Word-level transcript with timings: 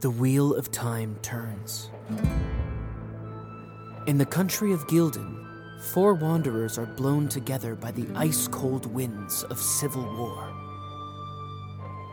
The 0.00 0.10
wheel 0.10 0.54
of 0.54 0.72
time 0.72 1.18
turns. 1.20 1.90
In 4.06 4.16
the 4.16 4.24
country 4.24 4.72
of 4.72 4.86
Ghealdan, 4.86 5.44
four 5.92 6.14
wanderers 6.14 6.78
are 6.78 6.86
blown 6.86 7.28
together 7.28 7.74
by 7.74 7.90
the 7.90 8.06
ice 8.14 8.48
cold 8.48 8.86
winds 8.86 9.42
of 9.44 9.58
civil 9.58 10.04
war. 10.16 10.42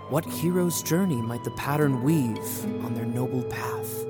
What 0.10 0.26
hero's 0.26 0.84
journey 0.84 1.22
might 1.22 1.46
the 1.46 1.52
pattern 1.52 2.04
weave 2.04 2.66
on 2.84 2.94
their 2.94 3.06
noble 3.06 3.44
path? 3.44 4.06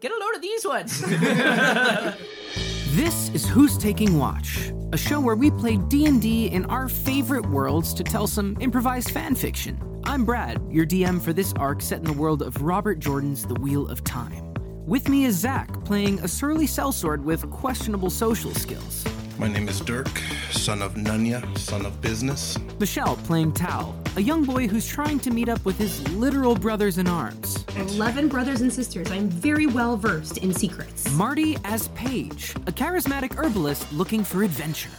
Get 0.00 0.12
a 0.12 0.18
load 0.18 0.34
of 0.34 0.42
these 0.42 0.66
ones. 0.66 1.02
This 2.92 3.30
is 3.30 3.48
Who's 3.48 3.78
Taking 3.78 4.18
Watch, 4.18 4.70
a 4.92 4.98
show 4.98 5.18
where 5.18 5.34
we 5.34 5.50
play 5.50 5.78
D&D 5.78 6.48
in 6.48 6.66
our 6.66 6.90
favorite 6.90 7.46
worlds 7.46 7.94
to 7.94 8.04
tell 8.04 8.26
some 8.26 8.54
improvised 8.60 9.12
fan 9.12 9.34
fiction. 9.34 9.91
I'm 10.04 10.24
Brad, 10.24 10.60
your 10.68 10.84
DM 10.84 11.22
for 11.22 11.32
this 11.32 11.52
arc 11.54 11.80
set 11.80 11.98
in 11.98 12.04
the 12.04 12.12
world 12.12 12.42
of 12.42 12.60
Robert 12.60 12.98
Jordan's 12.98 13.46
The 13.46 13.54
Wheel 13.54 13.88
of 13.88 14.02
Time. 14.02 14.52
With 14.84 15.08
me 15.08 15.24
is 15.24 15.36
Zach, 15.36 15.84
playing 15.84 16.18
a 16.20 16.28
surly 16.28 16.66
sellsword 16.66 17.22
with 17.22 17.48
questionable 17.50 18.10
social 18.10 18.52
skills. 18.52 19.04
My 19.38 19.46
name 19.46 19.68
is 19.68 19.80
Dirk, 19.80 20.10
son 20.50 20.82
of 20.82 20.94
Nunya, 20.94 21.56
son 21.56 21.86
of 21.86 22.00
business. 22.00 22.58
Michelle, 22.80 23.16
playing 23.18 23.52
Tal, 23.52 23.94
a 24.16 24.20
young 24.20 24.44
boy 24.44 24.66
who's 24.66 24.86
trying 24.86 25.20
to 25.20 25.30
meet 25.30 25.48
up 25.48 25.64
with 25.64 25.78
his 25.78 26.06
literal 26.10 26.56
brothers 26.56 26.98
in 26.98 27.06
arms. 27.06 27.64
11 27.76 28.28
brothers 28.28 28.60
and 28.60 28.72
sisters. 28.72 29.10
I'm 29.10 29.28
very 29.28 29.66
well 29.66 29.96
versed 29.96 30.38
in 30.38 30.52
secrets. 30.52 31.10
Marty 31.12 31.56
as 31.64 31.88
Paige, 31.88 32.54
a 32.66 32.72
charismatic 32.72 33.36
herbalist 33.38 33.90
looking 33.92 34.24
for 34.24 34.42
adventure. 34.42 34.90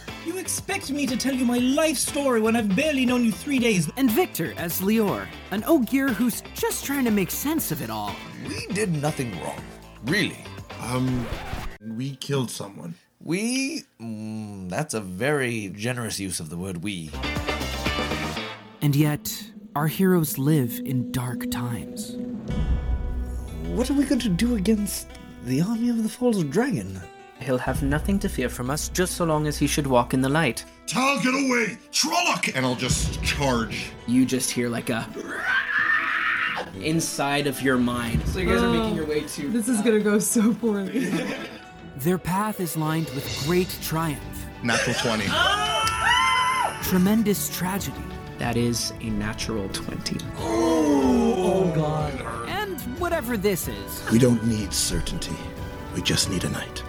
You 0.44 0.48
expect 0.48 0.90
me 0.90 1.06
to 1.06 1.16
tell 1.16 1.34
you 1.34 1.46
my 1.46 1.56
life 1.56 1.96
story 1.96 2.38
when 2.38 2.54
I've 2.54 2.76
barely 2.76 3.06
known 3.06 3.24
you 3.24 3.32
three 3.32 3.58
days? 3.58 3.90
And 3.96 4.10
Victor 4.10 4.52
as 4.58 4.82
Lior, 4.82 5.26
an 5.52 5.64
Ogier 5.66 6.08
who's 6.08 6.42
just 6.52 6.84
trying 6.84 7.06
to 7.06 7.10
make 7.10 7.30
sense 7.30 7.72
of 7.72 7.80
it 7.80 7.88
all. 7.88 8.14
We 8.46 8.66
did 8.66 8.92
nothing 8.92 9.40
wrong. 9.40 9.64
Really. 10.04 10.44
Um, 10.82 11.26
we 11.80 12.16
killed 12.16 12.50
someone. 12.50 12.94
We. 13.20 13.84
Mm, 13.98 14.68
that's 14.68 14.92
a 14.92 15.00
very 15.00 15.72
generous 15.74 16.20
use 16.20 16.40
of 16.40 16.50
the 16.50 16.58
word 16.58 16.82
we. 16.82 17.10
And 18.82 18.94
yet, 18.94 19.50
our 19.74 19.86
heroes 19.86 20.36
live 20.36 20.78
in 20.84 21.10
dark 21.10 21.50
times. 21.50 22.18
What 23.68 23.90
are 23.90 23.94
we 23.94 24.04
going 24.04 24.20
to 24.20 24.28
do 24.28 24.56
against 24.56 25.08
the 25.46 25.62
army 25.62 25.88
of 25.88 26.02
the 26.02 26.10
false 26.10 26.42
dragon? 26.42 27.00
He'll 27.44 27.58
have 27.58 27.82
nothing 27.82 28.18
to 28.20 28.28
fear 28.28 28.48
from 28.48 28.70
us 28.70 28.88
just 28.88 29.16
so 29.16 29.26
long 29.26 29.46
as 29.46 29.58
he 29.58 29.66
should 29.66 29.86
walk 29.86 30.14
in 30.14 30.22
the 30.22 30.30
light. 30.30 30.64
Tal, 30.86 31.20
get 31.20 31.34
away! 31.34 31.76
Trolloc! 31.92 32.50
And 32.54 32.64
I'll 32.64 32.74
just 32.74 33.22
charge. 33.22 33.90
You 34.06 34.24
just 34.24 34.50
hear 34.50 34.70
like 34.70 34.88
a 34.88 35.06
inside 36.80 37.46
of 37.46 37.60
your 37.60 37.76
mind. 37.76 38.26
So 38.28 38.38
you 38.38 38.48
guys 38.48 38.62
are 38.62 38.70
making 38.70 38.92
oh. 38.92 38.94
your 38.94 39.06
way 39.06 39.20
to 39.20 39.48
This 39.50 39.68
is 39.68 39.80
uh, 39.80 39.82
gonna 39.82 40.00
go 40.00 40.18
so 40.18 40.54
poorly. 40.54 41.10
Their 41.98 42.16
path 42.16 42.60
is 42.60 42.78
lined 42.78 43.10
with 43.10 43.44
great 43.46 43.68
triumph, 43.82 44.46
Natural 44.62 44.96
20. 44.96 45.26
tremendous 46.82 47.54
tragedy, 47.54 47.96
That 48.38 48.56
is 48.56 48.94
a 49.02 49.10
natural 49.10 49.68
20. 49.68 50.16
and 52.48 52.80
whatever 52.98 53.36
this 53.36 53.68
is. 53.68 54.10
We 54.10 54.18
don't 54.18 54.44
need 54.46 54.72
certainty. 54.72 55.36
We 55.94 56.00
just 56.00 56.30
need 56.30 56.44
a 56.44 56.50
night. 56.50 56.82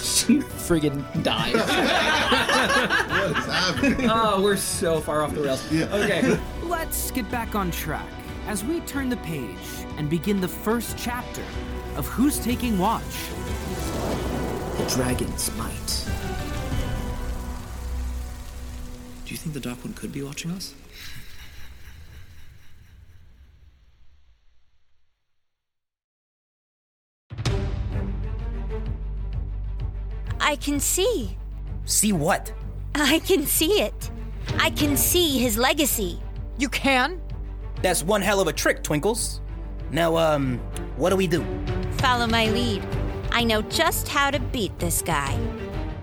She 0.00 0.38
friggin' 0.66 1.22
die. 1.22 1.52
What's 3.32 3.46
happening? 3.46 4.10
oh, 4.10 4.42
we're 4.42 4.56
so 4.56 5.00
far 5.00 5.22
off 5.22 5.34
the 5.34 5.42
rails. 5.42 5.72
Okay. 5.72 6.38
Let's 6.62 7.10
get 7.10 7.30
back 7.30 7.54
on 7.54 7.70
track 7.70 8.06
as 8.46 8.64
we 8.64 8.80
turn 8.80 9.08
the 9.08 9.16
page 9.18 9.56
and 9.96 10.10
begin 10.10 10.40
the 10.40 10.48
first 10.48 10.96
chapter 10.98 11.44
of 11.96 12.06
Who's 12.08 12.38
Taking 12.38 12.78
Watch. 12.78 13.02
The 14.78 14.84
dragon's 14.96 15.54
might. 15.56 16.04
Do 19.24 19.32
you 19.34 19.36
think 19.36 19.54
the 19.54 19.60
Dark 19.60 19.84
One 19.84 19.92
could 19.94 20.12
be 20.12 20.22
watching 20.22 20.50
us? 20.52 20.74
I 30.48 30.56
can 30.56 30.80
see. 30.80 31.36
See 31.84 32.14
what? 32.14 32.54
I 32.94 33.18
can 33.18 33.44
see 33.44 33.82
it. 33.82 34.10
I 34.58 34.70
can 34.70 34.96
see 34.96 35.38
his 35.38 35.58
legacy. 35.58 36.22
You 36.56 36.70
can? 36.70 37.20
That's 37.82 38.02
one 38.02 38.22
hell 38.22 38.40
of 38.40 38.48
a 38.48 38.52
trick, 38.54 38.82
Twinkles. 38.82 39.42
Now, 39.90 40.16
um, 40.16 40.56
what 40.96 41.10
do 41.10 41.16
we 41.16 41.26
do? 41.26 41.44
Follow 41.98 42.26
my 42.26 42.46
lead. 42.46 42.82
I 43.30 43.44
know 43.44 43.60
just 43.60 44.08
how 44.08 44.30
to 44.30 44.40
beat 44.40 44.78
this 44.78 45.02
guy. 45.02 45.38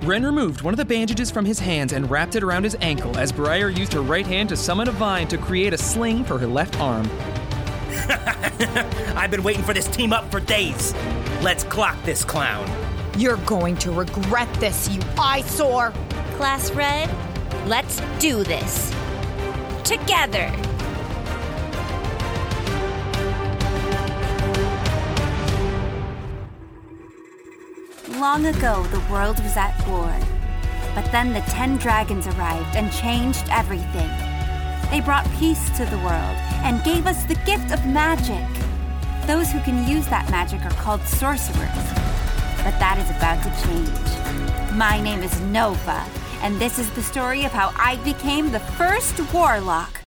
Ren 0.04 0.24
removed 0.24 0.62
one 0.62 0.76
of 0.76 0.78
the 0.78 0.86
bandages 0.86 1.32
from 1.32 1.46
his 1.46 1.58
hands 1.58 1.92
and 1.92 2.12
wrapped 2.12 2.36
it 2.36 2.44
around 2.44 2.66
his 2.66 2.78
ankle 2.82 3.18
as 3.18 3.32
Briar 3.32 3.70
used 3.70 3.94
her 3.94 4.02
right 4.02 4.28
hand 4.28 4.50
to 4.50 4.56
summon 4.56 4.88
a 4.88 4.92
vine 4.92 5.28
to 5.30 5.40
create 5.40 5.74
a 5.74 5.78
sling 5.80 6.24
for 6.24 6.38
her 6.38 6.46
left 6.46 6.80
arm. 6.80 7.10
I've 9.18 9.32
been 9.32 9.42
waiting 9.42 9.64
for 9.64 9.74
this 9.74 9.88
team 9.88 10.14
up 10.14 10.30
for 10.30 10.40
days. 10.40 10.94
Let's 11.42 11.64
clock 11.64 11.98
this 12.04 12.24
clown. 12.24 12.85
You're 13.18 13.38
going 13.38 13.78
to 13.78 13.92
regret 13.94 14.54
this, 14.56 14.90
you 14.90 15.02
eyesore! 15.18 15.94
Class 16.36 16.70
Red, 16.72 17.10
let's 17.66 18.02
do 18.20 18.44
this. 18.44 18.94
Together. 19.86 20.52
Long 28.20 28.48
ago, 28.48 28.84
the 28.92 29.00
world 29.10 29.42
was 29.42 29.56
at 29.56 29.74
war. 29.88 30.14
But 30.94 31.10
then 31.14 31.32
the 31.32 31.40
ten 31.42 31.78
dragons 31.78 32.28
arrived 32.28 32.76
and 32.76 32.92
changed 32.92 33.46
everything. 33.50 34.10
They 34.92 35.00
brought 35.00 35.26
peace 35.40 35.70
to 35.78 35.86
the 35.86 36.00
world 36.00 36.36
and 36.66 36.84
gave 36.84 37.08
us 37.08 37.24
the 37.24 37.36
gift 37.46 37.72
of 37.72 37.86
magic. 37.86 38.46
Those 39.26 39.52
who 39.54 39.62
can 39.62 39.88
use 39.88 40.06
that 40.08 40.30
magic 40.30 40.66
are 40.66 40.82
called 40.82 41.02
sorcerers. 41.04 42.05
But 42.66 42.80
that 42.80 42.98
is 42.98 43.08
about 43.12 43.44
to 43.44 43.52
change. 43.64 44.76
My 44.76 45.00
name 45.00 45.22
is 45.22 45.40
Nova, 45.42 46.04
and 46.42 46.60
this 46.60 46.80
is 46.80 46.90
the 46.96 47.04
story 47.04 47.46
of 47.46 47.52
how 47.52 47.72
I 47.78 47.98
became 47.98 48.52
the 48.52 48.60
first 48.60 49.22
warlock. 49.32 50.05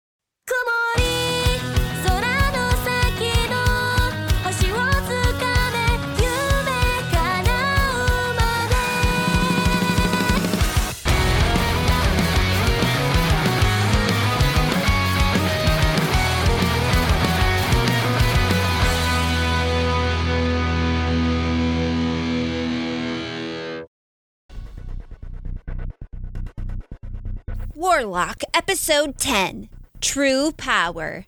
Warlock, 27.99 28.43
Episode 28.55 29.19
10 29.19 29.69
True 30.01 30.53
Power. 30.53 31.25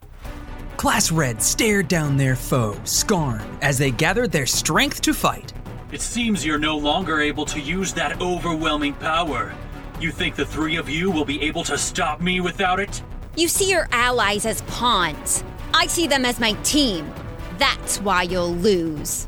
Class 0.76 1.10
Red 1.10 1.42
stared 1.42 1.88
down 1.88 2.16
their 2.16 2.36
foe, 2.36 2.76
Skarn, 2.84 3.42
as 3.60 3.76
they 3.76 3.90
gathered 3.90 4.30
their 4.30 4.46
strength 4.46 5.00
to 5.00 5.12
fight. 5.12 5.52
It 5.90 6.00
seems 6.00 6.46
you're 6.46 6.60
no 6.60 6.76
longer 6.76 7.20
able 7.20 7.44
to 7.46 7.58
use 7.58 7.92
that 7.94 8.20
overwhelming 8.20 8.94
power. 8.94 9.52
You 9.98 10.12
think 10.12 10.36
the 10.36 10.46
three 10.46 10.76
of 10.76 10.88
you 10.88 11.10
will 11.10 11.24
be 11.24 11.42
able 11.42 11.64
to 11.64 11.76
stop 11.76 12.20
me 12.20 12.40
without 12.40 12.78
it? 12.78 13.02
You 13.34 13.48
see 13.48 13.68
your 13.68 13.88
allies 13.90 14.46
as 14.46 14.62
pawns. 14.62 15.42
I 15.74 15.88
see 15.88 16.06
them 16.06 16.24
as 16.24 16.38
my 16.38 16.52
team. 16.62 17.12
That's 17.58 18.00
why 18.00 18.22
you'll 18.22 18.54
lose. 18.54 19.26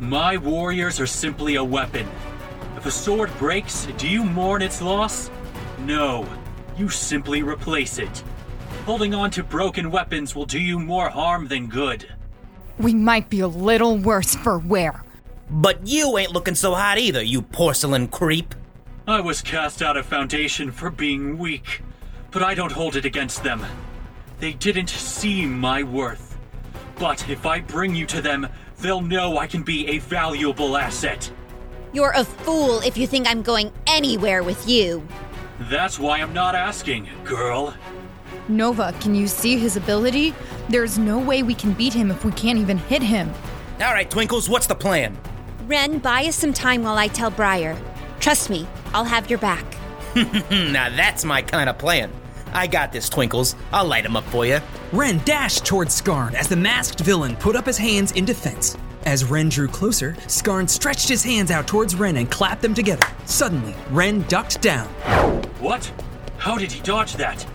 My 0.00 0.36
warriors 0.38 0.98
are 0.98 1.06
simply 1.06 1.54
a 1.54 1.62
weapon. 1.62 2.08
If 2.76 2.84
a 2.84 2.90
sword 2.90 3.30
breaks, 3.38 3.86
do 3.96 4.08
you 4.08 4.24
mourn 4.24 4.60
its 4.60 4.82
loss? 4.82 5.30
No, 5.78 6.26
you 6.76 6.88
simply 6.88 7.42
replace 7.42 7.98
it. 7.98 8.22
Holding 8.84 9.14
on 9.14 9.30
to 9.32 9.42
broken 9.42 9.90
weapons 9.90 10.34
will 10.34 10.46
do 10.46 10.60
you 10.60 10.78
more 10.78 11.08
harm 11.08 11.48
than 11.48 11.68
good. 11.68 12.06
We 12.78 12.94
might 12.94 13.30
be 13.30 13.40
a 13.40 13.48
little 13.48 13.96
worse 13.96 14.34
for 14.34 14.58
wear. 14.58 15.04
But 15.50 15.86
you 15.86 16.18
ain't 16.18 16.32
looking 16.32 16.54
so 16.54 16.74
hot 16.74 16.98
either, 16.98 17.22
you 17.22 17.42
porcelain 17.42 18.08
creep. 18.08 18.54
I 19.06 19.20
was 19.20 19.42
cast 19.42 19.82
out 19.82 19.96
of 19.96 20.06
Foundation 20.06 20.70
for 20.70 20.90
being 20.90 21.38
weak, 21.38 21.82
but 22.30 22.42
I 22.42 22.54
don't 22.54 22.72
hold 22.72 22.96
it 22.96 23.04
against 23.04 23.42
them. 23.42 23.64
They 24.40 24.52
didn't 24.52 24.88
see 24.88 25.46
my 25.46 25.82
worth. 25.82 26.36
But 26.98 27.28
if 27.28 27.46
I 27.46 27.60
bring 27.60 27.94
you 27.94 28.06
to 28.06 28.20
them, 28.20 28.48
they'll 28.78 29.00
know 29.00 29.38
I 29.38 29.46
can 29.46 29.62
be 29.62 29.86
a 29.88 29.98
valuable 29.98 30.76
asset. 30.76 31.30
You're 31.92 32.12
a 32.12 32.24
fool 32.24 32.80
if 32.80 32.96
you 32.96 33.06
think 33.06 33.28
I'm 33.28 33.42
going 33.42 33.72
anywhere 33.86 34.42
with 34.42 34.68
you. 34.68 35.06
That's 35.60 35.98
why 35.98 36.20
I'm 36.20 36.32
not 36.32 36.54
asking, 36.54 37.08
girl. 37.24 37.74
Nova, 38.48 38.94
can 39.00 39.14
you 39.14 39.26
see 39.26 39.56
his 39.56 39.76
ability? 39.76 40.34
There's 40.68 40.98
no 40.98 41.18
way 41.18 41.42
we 41.42 41.54
can 41.54 41.72
beat 41.72 41.92
him 41.92 42.10
if 42.10 42.24
we 42.24 42.32
can't 42.32 42.58
even 42.58 42.78
hit 42.78 43.02
him. 43.02 43.32
All 43.80 43.92
right, 43.92 44.10
Twinkles, 44.10 44.48
what's 44.48 44.66
the 44.66 44.74
plan? 44.74 45.16
Ren, 45.66 45.98
buy 45.98 46.24
us 46.24 46.36
some 46.36 46.52
time 46.52 46.82
while 46.82 46.98
I 46.98 47.08
tell 47.08 47.30
Briar. 47.30 47.76
Trust 48.20 48.50
me, 48.50 48.66
I'll 48.92 49.04
have 49.04 49.30
your 49.30 49.38
back. 49.38 49.64
now 50.14 50.90
that's 50.90 51.24
my 51.24 51.42
kind 51.42 51.70
of 51.70 51.78
plan. 51.78 52.10
I 52.52 52.66
got 52.66 52.92
this, 52.92 53.08
Twinkles. 53.08 53.56
I'll 53.72 53.86
light 53.86 54.04
him 54.04 54.16
up 54.16 54.24
for 54.24 54.46
you. 54.46 54.60
Ren 54.92 55.18
dashed 55.24 55.64
towards 55.64 56.00
Skarn 56.00 56.34
as 56.34 56.48
the 56.48 56.56
masked 56.56 57.00
villain 57.00 57.34
put 57.36 57.56
up 57.56 57.66
his 57.66 57.78
hands 57.78 58.12
in 58.12 58.24
defense. 58.24 58.76
As 59.06 59.24
Ren 59.24 59.48
drew 59.48 59.68
closer, 59.68 60.12
Skarn 60.26 60.68
stretched 60.68 61.08
his 61.08 61.22
hands 61.22 61.50
out 61.50 61.66
towards 61.66 61.94
Ren 61.94 62.16
and 62.16 62.30
clapped 62.30 62.62
them 62.62 62.74
together. 62.74 63.06
Suddenly, 63.24 63.74
Ren 63.90 64.22
ducked 64.28 64.60
down. 64.62 64.88
What? 65.64 65.90
How 66.36 66.58
did 66.58 66.70
he 66.70 66.82
dodge 66.82 67.14
that? 67.14 67.46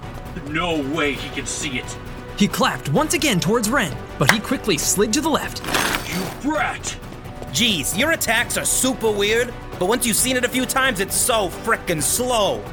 No 0.48 0.82
way 0.96 1.14
he 1.14 1.30
can 1.30 1.46
see 1.46 1.78
it. 1.78 1.98
He 2.40 2.48
clapped 2.48 2.90
once 2.90 3.14
again 3.14 3.40
towards 3.40 3.70
Ren, 3.70 3.96
but 4.18 4.32
he 4.32 4.40
quickly 4.40 4.80
slid 4.80 5.14
to 5.14 5.22
the 5.22 5.30
left. 5.30 5.62
You 6.12 6.26
brat! 6.42 6.98
Geez, 7.52 7.96
your 7.96 8.14
attacks 8.14 8.58
are 8.58 8.66
super 8.66 9.12
weird, 9.12 9.54
but 9.78 9.86
once 9.86 10.08
you've 10.08 10.18
seen 10.18 10.38
it 10.38 10.44
a 10.44 10.50
few 10.50 10.66
times, 10.66 11.02
it's 11.02 11.16
so 11.16 11.50
frickin' 11.50 12.02
slow. 12.02 12.66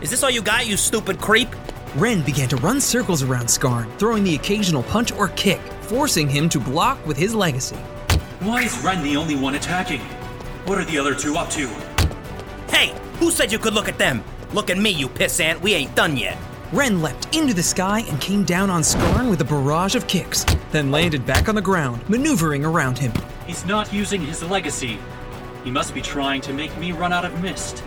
Is 0.00 0.10
this 0.10 0.24
all 0.24 0.30
you 0.30 0.42
got, 0.42 0.66
you 0.66 0.76
stupid 0.76 1.20
creep? 1.20 1.50
Ren 1.94 2.20
began 2.22 2.48
to 2.48 2.56
run 2.56 2.80
circles 2.80 3.22
around 3.22 3.46
Skarn, 3.46 3.88
throwing 4.00 4.24
the 4.24 4.34
occasional 4.34 4.82
punch 4.82 5.12
or 5.12 5.28
kick, 5.28 5.60
forcing 5.82 6.28
him 6.28 6.48
to 6.48 6.58
block 6.58 7.06
with 7.06 7.16
his 7.16 7.36
legacy. 7.36 7.76
Why 8.40 8.62
is 8.62 8.76
Ren 8.82 9.04
the 9.04 9.16
only 9.16 9.36
one 9.36 9.54
attacking? 9.54 10.00
What 10.66 10.78
are 10.78 10.84
the 10.84 10.98
other 10.98 11.14
two 11.14 11.36
up 11.36 11.50
to? 11.50 11.68
Hey, 12.68 12.92
who 13.20 13.30
said 13.30 13.52
you 13.52 13.60
could 13.60 13.74
look 13.74 13.88
at 13.88 13.96
them? 13.96 14.24
Look 14.52 14.68
at 14.68 14.78
me, 14.78 14.90
you 14.90 15.08
pissant. 15.08 15.60
We 15.62 15.72
ain't 15.72 15.94
done 15.94 16.16
yet. 16.16 16.36
Ren 16.72 17.00
leapt 17.00 17.34
into 17.34 17.54
the 17.54 17.62
sky 17.62 18.00
and 18.08 18.20
came 18.20 18.44
down 18.44 18.70
on 18.70 18.82
Skarn 18.82 19.30
with 19.30 19.40
a 19.40 19.44
barrage 19.44 19.94
of 19.94 20.06
kicks, 20.06 20.44
then 20.70 20.90
landed 20.90 21.24
back 21.24 21.48
on 21.48 21.54
the 21.54 21.62
ground, 21.62 22.06
maneuvering 22.08 22.64
around 22.64 22.98
him. 22.98 23.12
He's 23.46 23.64
not 23.64 23.92
using 23.92 24.20
his 24.20 24.42
legacy. 24.42 24.98
He 25.64 25.70
must 25.70 25.94
be 25.94 26.02
trying 26.02 26.40
to 26.42 26.52
make 26.52 26.76
me 26.78 26.92
run 26.92 27.12
out 27.12 27.24
of 27.24 27.42
mist. 27.42 27.82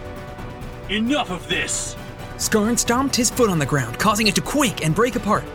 Enough 0.90 1.32
of 1.32 1.48
this! 1.48 1.96
Skarn 2.38 2.78
stomped 2.78 3.16
his 3.16 3.30
foot 3.30 3.50
on 3.50 3.60
the 3.60 3.66
ground, 3.66 3.98
causing 3.98 4.28
it 4.28 4.36
to 4.36 4.42
quake 4.42 4.84
and 4.84 4.94
break 4.94 5.16
apart. 5.16 5.46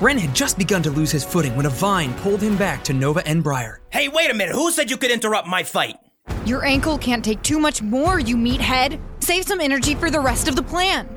Ren 0.00 0.18
had 0.18 0.34
just 0.34 0.58
begun 0.58 0.82
to 0.82 0.90
lose 0.90 1.12
his 1.12 1.24
footing 1.24 1.54
when 1.56 1.66
a 1.66 1.70
vine 1.70 2.12
pulled 2.14 2.42
him 2.42 2.56
back 2.56 2.82
to 2.84 2.92
Nova 2.92 3.26
and 3.26 3.42
Briar. 3.42 3.80
Hey, 3.90 4.08
wait 4.08 4.30
a 4.30 4.34
minute. 4.34 4.54
Who 4.54 4.70
said 4.72 4.90
you 4.90 4.96
could 4.96 5.12
interrupt 5.12 5.46
my 5.46 5.62
fight? 5.62 5.96
Your 6.44 6.64
ankle 6.64 6.98
can't 6.98 7.24
take 7.24 7.40
too 7.42 7.60
much 7.60 7.82
more, 7.82 8.18
you 8.18 8.36
meathead. 8.36 8.98
Save 9.20 9.44
some 9.44 9.60
energy 9.60 9.94
for 9.94 10.10
the 10.10 10.18
rest 10.18 10.48
of 10.48 10.56
the 10.56 10.62
plan. 10.62 11.08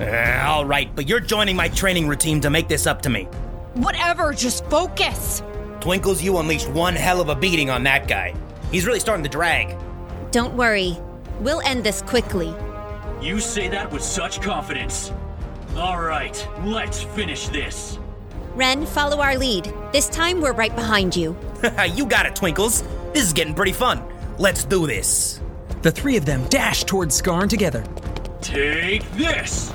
Uh, 0.00 0.42
all 0.46 0.64
right, 0.64 0.94
but 0.96 1.06
you're 1.06 1.20
joining 1.20 1.54
my 1.54 1.68
training 1.68 2.08
routine 2.08 2.40
to 2.40 2.48
make 2.48 2.66
this 2.66 2.86
up 2.86 3.02
to 3.02 3.10
me. 3.10 3.24
Whatever, 3.74 4.32
just 4.32 4.64
focus. 4.66 5.42
Twinkles, 5.80 6.22
you 6.22 6.38
unleashed 6.38 6.70
one 6.70 6.94
hell 6.94 7.20
of 7.20 7.28
a 7.28 7.34
beating 7.34 7.68
on 7.68 7.82
that 7.82 8.08
guy. 8.08 8.34
He's 8.72 8.86
really 8.86 9.00
starting 9.00 9.22
to 9.24 9.28
drag. 9.28 9.76
Don't 10.30 10.56
worry. 10.56 10.96
We'll 11.40 11.60
end 11.60 11.84
this 11.84 12.00
quickly. 12.00 12.54
You 13.20 13.40
say 13.40 13.68
that 13.68 13.92
with 13.92 14.02
such 14.02 14.40
confidence. 14.40 15.12
All 15.76 16.00
right, 16.00 16.48
let's 16.64 17.02
finish 17.02 17.48
this. 17.48 17.98
Ren, 18.54 18.86
follow 18.86 19.20
our 19.20 19.36
lead. 19.36 19.70
This 19.92 20.08
time 20.08 20.40
we're 20.40 20.52
right 20.52 20.74
behind 20.74 21.14
you. 21.14 21.36
you 21.92 22.06
got 22.06 22.24
it, 22.24 22.34
Twinkles. 22.34 22.82
This 23.12 23.24
is 23.24 23.32
getting 23.34 23.54
pretty 23.54 23.72
fun. 23.72 24.02
Let's 24.36 24.64
do 24.64 24.86
this. 24.86 25.40
The 25.82 25.92
three 25.92 26.16
of 26.16 26.26
them 26.26 26.44
dashed 26.48 26.88
towards 26.88 27.20
Skarn 27.20 27.48
together. 27.48 27.84
Take 28.40 29.08
this! 29.12 29.72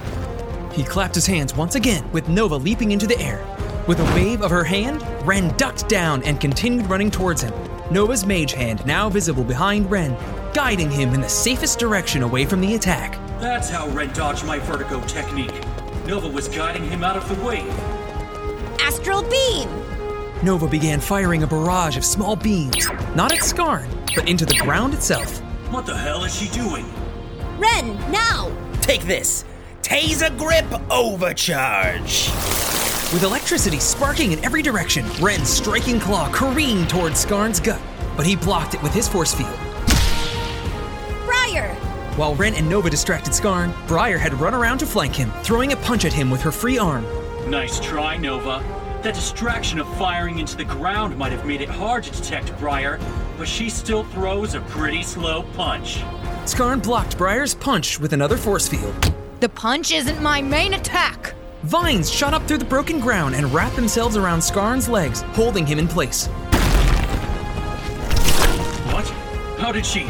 He 0.73 0.83
clapped 0.83 1.15
his 1.15 1.25
hands 1.25 1.55
once 1.55 1.75
again, 1.75 2.09
with 2.11 2.27
Nova 2.27 2.57
leaping 2.57 2.91
into 2.91 3.07
the 3.07 3.17
air. 3.19 3.41
With 3.87 4.01
a 4.01 4.15
wave 4.15 4.41
of 4.41 4.51
her 4.51 4.65
hand, 4.65 5.01
Ren 5.25 5.55
ducked 5.55 5.87
down 5.87 6.23
and 6.23 6.41
continued 6.41 6.89
running 6.89 7.09
towards 7.09 7.41
him. 7.41 7.53
Nova's 7.89 8.25
mage 8.25 8.51
hand 8.51 8.85
now 8.85 9.09
visible 9.09 9.45
behind 9.45 9.89
Ren, 9.89 10.17
guiding 10.53 10.91
him 10.91 11.13
in 11.13 11.21
the 11.21 11.29
safest 11.29 11.79
direction 11.79 12.21
away 12.21 12.45
from 12.45 12.59
the 12.59 12.75
attack. 12.75 13.17
That's 13.39 13.69
how 13.69 13.87
Ren 13.89 14.13
dodged 14.13 14.45
my 14.45 14.59
vertigo 14.59 14.99
technique. 15.07 15.55
Nova 16.05 16.27
was 16.27 16.49
guiding 16.49 16.83
him 16.89 17.03
out 17.03 17.15
of 17.15 17.29
the 17.29 17.45
way. 17.45 17.61
Astral 18.81 19.23
beam! 19.23 19.69
Nova 20.43 20.67
began 20.67 20.99
firing 20.99 21.43
a 21.43 21.47
barrage 21.47 21.95
of 21.97 22.03
small 22.03 22.35
beams, 22.35 22.89
not 23.15 23.31
at 23.31 23.39
Skarn, 23.39 23.87
but 24.15 24.29
into 24.29 24.45
the 24.45 24.55
ground 24.57 24.93
itself. 24.93 25.39
What 25.71 25.85
the 25.85 25.95
hell 25.95 26.23
is 26.23 26.35
she 26.35 26.49
doing? 26.49 26.85
Ren, 27.57 27.95
now! 28.11 28.51
Take 28.81 29.03
this 29.03 29.45
Taser 29.81 30.35
Grip 30.37 30.65
Overcharge! 30.91 32.29
With 33.11 33.23
electricity 33.23 33.79
sparking 33.79 34.33
in 34.33 34.45
every 34.45 34.61
direction, 34.61 35.05
Ren's 35.19 35.49
striking 35.49 35.99
claw 35.99 36.31
careened 36.31 36.89
towards 36.89 37.25
Skarn's 37.25 37.59
gut, 37.59 37.81
but 38.15 38.25
he 38.25 38.35
blocked 38.35 38.75
it 38.75 38.83
with 38.83 38.93
his 38.93 39.07
force 39.07 39.33
field. 39.33 39.57
Briar! 41.25 41.73
While 42.15 42.35
Ren 42.35 42.53
and 42.53 42.69
Nova 42.69 42.89
distracted 42.89 43.33
Skarn, 43.33 43.73
Briar 43.87 44.17
had 44.17 44.33
run 44.39 44.53
around 44.53 44.77
to 44.79 44.85
flank 44.85 45.15
him, 45.15 45.31
throwing 45.41 45.71
a 45.73 45.77
punch 45.77 46.05
at 46.05 46.13
him 46.13 46.29
with 46.29 46.41
her 46.41 46.51
free 46.51 46.77
arm. 46.77 47.03
Nice 47.49 47.79
try, 47.79 48.17
Nova. 48.17 48.63
That 49.03 49.15
distraction 49.15 49.79
of 49.79 49.87
firing 49.97 50.39
into 50.39 50.57
the 50.57 50.65
ground 50.65 51.17
might 51.17 51.31
have 51.31 51.45
made 51.45 51.61
it 51.61 51.69
hard 51.69 52.03
to 52.03 52.11
detect 52.11 52.57
Briar, 52.59 52.99
but 53.39 53.47
she 53.47 53.69
still 53.69 54.03
throws 54.03 54.53
a 54.53 54.59
pretty 54.59 55.01
slow 55.01 55.43
punch. 55.53 56.01
Skarn 56.43 56.83
blocked 56.83 57.17
Briar's 57.17 57.55
punch 57.55 57.97
with 57.97 58.11
another 58.11 58.35
force 58.35 58.67
field. 58.67 59.13
The 59.39 59.47
punch 59.47 59.93
isn't 59.93 60.21
my 60.21 60.41
main 60.41 60.73
attack! 60.73 61.33
Vines 61.63 62.11
shot 62.11 62.33
up 62.33 62.45
through 62.47 62.57
the 62.57 62.65
broken 62.65 62.99
ground 62.99 63.35
and 63.35 63.51
wrapped 63.53 63.77
themselves 63.77 64.17
around 64.17 64.39
Skarn's 64.39 64.89
legs, 64.89 65.21
holding 65.21 65.65
him 65.65 65.79
in 65.79 65.87
place. 65.87 66.27
What? 68.91 69.07
How 69.57 69.71
did 69.71 69.85
she? 69.85 70.05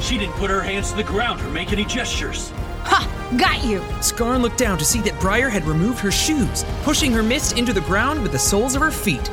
She 0.00 0.18
didn't 0.18 0.34
put 0.34 0.50
her 0.50 0.60
hands 0.60 0.90
to 0.90 0.96
the 0.96 1.04
ground 1.04 1.40
or 1.42 1.48
make 1.50 1.72
any 1.72 1.84
gestures. 1.84 2.50
Ha! 2.82 3.08
Got 3.38 3.64
you! 3.64 3.78
Skarn 4.00 4.42
looked 4.42 4.58
down 4.58 4.76
to 4.78 4.84
see 4.84 5.00
that 5.02 5.20
Briar 5.20 5.48
had 5.48 5.64
removed 5.66 6.00
her 6.00 6.10
shoes, 6.10 6.64
pushing 6.82 7.12
her 7.12 7.22
mist 7.22 7.56
into 7.56 7.72
the 7.72 7.80
ground 7.82 8.22
with 8.22 8.32
the 8.32 8.38
soles 8.38 8.74
of 8.74 8.82
her 8.82 8.90
feet. 8.90 9.30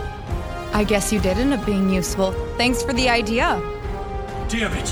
I 0.73 0.83
guess 0.83 1.13
you 1.13 1.19
did 1.19 1.37
end 1.37 1.53
up 1.53 1.63
being 1.67 1.87
useful. 1.87 2.31
Thanks 2.57 2.81
for 2.81 2.93
the 2.93 3.07
idea. 3.07 3.61
Damn 4.49 4.73
it! 4.73 4.91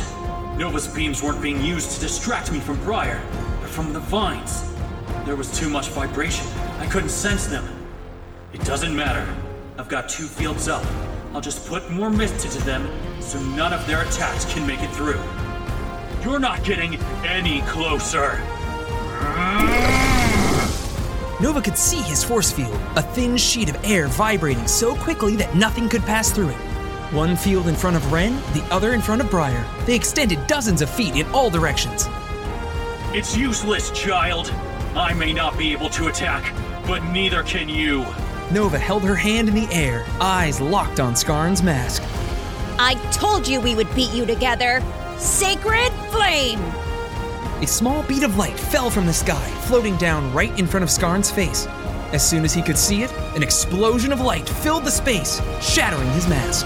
Nova's 0.56 0.88
beams 0.88 1.24
weren't 1.24 1.42
being 1.42 1.60
used 1.60 1.92
to 1.94 2.00
distract 2.00 2.52
me 2.52 2.60
from 2.60 2.76
Briar, 2.84 3.20
but 3.60 3.68
from 3.68 3.92
the 3.92 4.00
vines. 4.00 4.72
There 5.26 5.36
was 5.36 5.52
too 5.58 5.70
much 5.70 5.90
vibration. 5.90 6.46
I 6.78 6.86
couldn't 6.86 7.10
sense 7.10 7.48
them. 7.48 7.68
It 8.54 8.64
doesn't 8.64 8.96
matter. 8.96 9.28
I've 9.80 9.90
got 9.90 10.08
two 10.08 10.26
fields 10.26 10.68
up. 10.68 10.86
I'll 11.34 11.42
just 11.42 11.68
put 11.68 11.90
more 11.90 12.12
mist 12.12 12.46
into 12.46 12.64
them 12.64 12.88
so 13.20 13.40
none 13.56 13.74
of 13.74 13.86
their 13.88 14.04
attacks 14.04 14.54
can 14.54 14.68
make 14.68 14.82
it 14.82 14.92
through. 14.92 15.20
You're 16.22 16.40
not 16.40 16.64
getting 16.64 16.98
any 17.26 17.62
closer. 17.62 18.40
Nova 21.42 21.60
could 21.60 21.78
see 21.78 22.02
his 22.02 22.24
force 22.24 22.52
field, 22.52 22.80
a 22.96 23.02
thin 23.02 23.36
sheet 23.36 23.68
of 23.68 23.84
air 23.84 24.08
vibrating 24.08 24.68
so 24.68 24.96
quickly 24.96 25.36
that 25.38 25.56
nothing 25.56 25.90
could 25.90 26.04
pass 26.04 26.32
through 26.32 26.50
it. 26.50 26.58
One 27.12 27.36
field 27.36 27.68
in 27.68 27.76
front 27.76 27.96
of 27.96 28.12
Ren, 28.14 28.36
the 28.54 28.64
other 28.70 28.94
in 28.94 29.02
front 29.02 29.22
of 29.22 29.32
Briar. 29.32 29.66
They 29.86 29.96
extended 29.96 30.46
dozens 30.46 30.84
of 30.84 30.90
feet 30.90 31.16
in 31.16 31.26
all 31.32 31.50
directions. 31.50 32.08
It's 33.12 33.36
useless, 33.36 33.90
child. 33.90 34.54
I 34.96 35.14
may 35.14 35.34
not 35.34 35.58
be 35.58 35.72
able 35.72 35.90
to 35.90 36.08
attack, 36.10 36.54
but 36.86 37.04
neither 37.06 37.42
can 37.42 37.68
you. 37.68 38.06
Nova 38.52 38.78
held 38.78 39.04
her 39.04 39.16
hand 39.16 39.50
in 39.50 39.56
the 39.56 39.68
air, 39.74 40.06
eyes 40.20 40.62
locked 40.62 41.00
on 41.00 41.16
Skarn's 41.16 41.64
mask. 41.64 42.04
I 42.78 42.94
told 43.12 43.48
you 43.48 43.60
we 43.60 43.74
would 43.74 43.94
beat 43.96 44.14
you 44.14 44.28
together. 44.28 44.84
Sacred 45.18 45.92
Flame! 46.12 46.81
A 47.62 47.68
small 47.68 48.02
bead 48.04 48.24
of 48.24 48.38
light 48.38 48.60
fell 48.60 48.90
from 48.90 49.06
the 49.06 49.14
sky, 49.14 49.48
floating 49.68 49.96
down 49.98 50.34
right 50.34 50.58
in 50.58 50.66
front 50.66 50.84
of 50.84 50.90
Skarn's 50.90 51.30
face. 51.30 51.68
As 52.12 52.28
soon 52.28 52.44
as 52.44 52.56
he 52.56 52.64
could 52.64 52.78
see 52.78 53.04
it, 53.04 53.14
an 53.36 53.44
explosion 53.44 54.12
of 54.12 54.20
light 54.20 54.50
filled 54.50 54.84
the 54.84 54.90
space, 54.90 55.40
shattering 55.62 56.10
his 56.14 56.28
mask. 56.28 56.66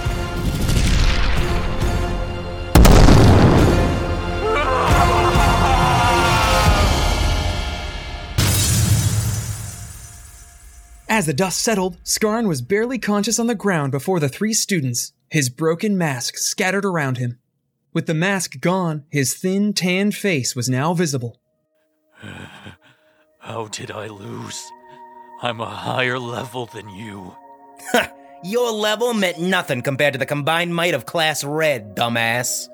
As 11.09 11.25
the 11.25 11.33
dust 11.33 11.61
settled, 11.61 12.01
Skarn 12.05 12.47
was 12.47 12.61
barely 12.61 12.99
conscious 12.99 13.37
on 13.37 13.47
the 13.47 13.55
ground 13.55 13.91
before 13.91 14.21
the 14.21 14.29
three 14.29 14.53
students, 14.53 15.11
his 15.29 15.49
broken 15.49 15.97
mask 15.97 16.37
scattered 16.37 16.85
around 16.85 17.17
him. 17.17 17.37
With 17.95 18.07
the 18.07 18.13
mask 18.13 18.59
gone, 18.59 19.05
his 19.09 19.35
thin, 19.35 19.71
tanned 19.71 20.15
face 20.15 20.53
was 20.53 20.67
now 20.67 20.93
visible. 20.93 21.39
How 23.39 23.67
did 23.67 23.89
I 23.89 24.07
lose? 24.07 24.61
I'm 25.41 25.61
a 25.61 25.65
higher 25.65 26.19
level 26.19 26.65
than 26.65 26.89
you. 26.89 27.33
Your 28.43 28.73
level 28.73 29.13
meant 29.13 29.39
nothing 29.39 29.81
compared 29.81 30.11
to 30.11 30.19
the 30.19 30.25
combined 30.25 30.75
might 30.75 30.93
of 30.93 31.05
Class 31.05 31.45
Red, 31.45 31.95
dumbass. 31.95 32.67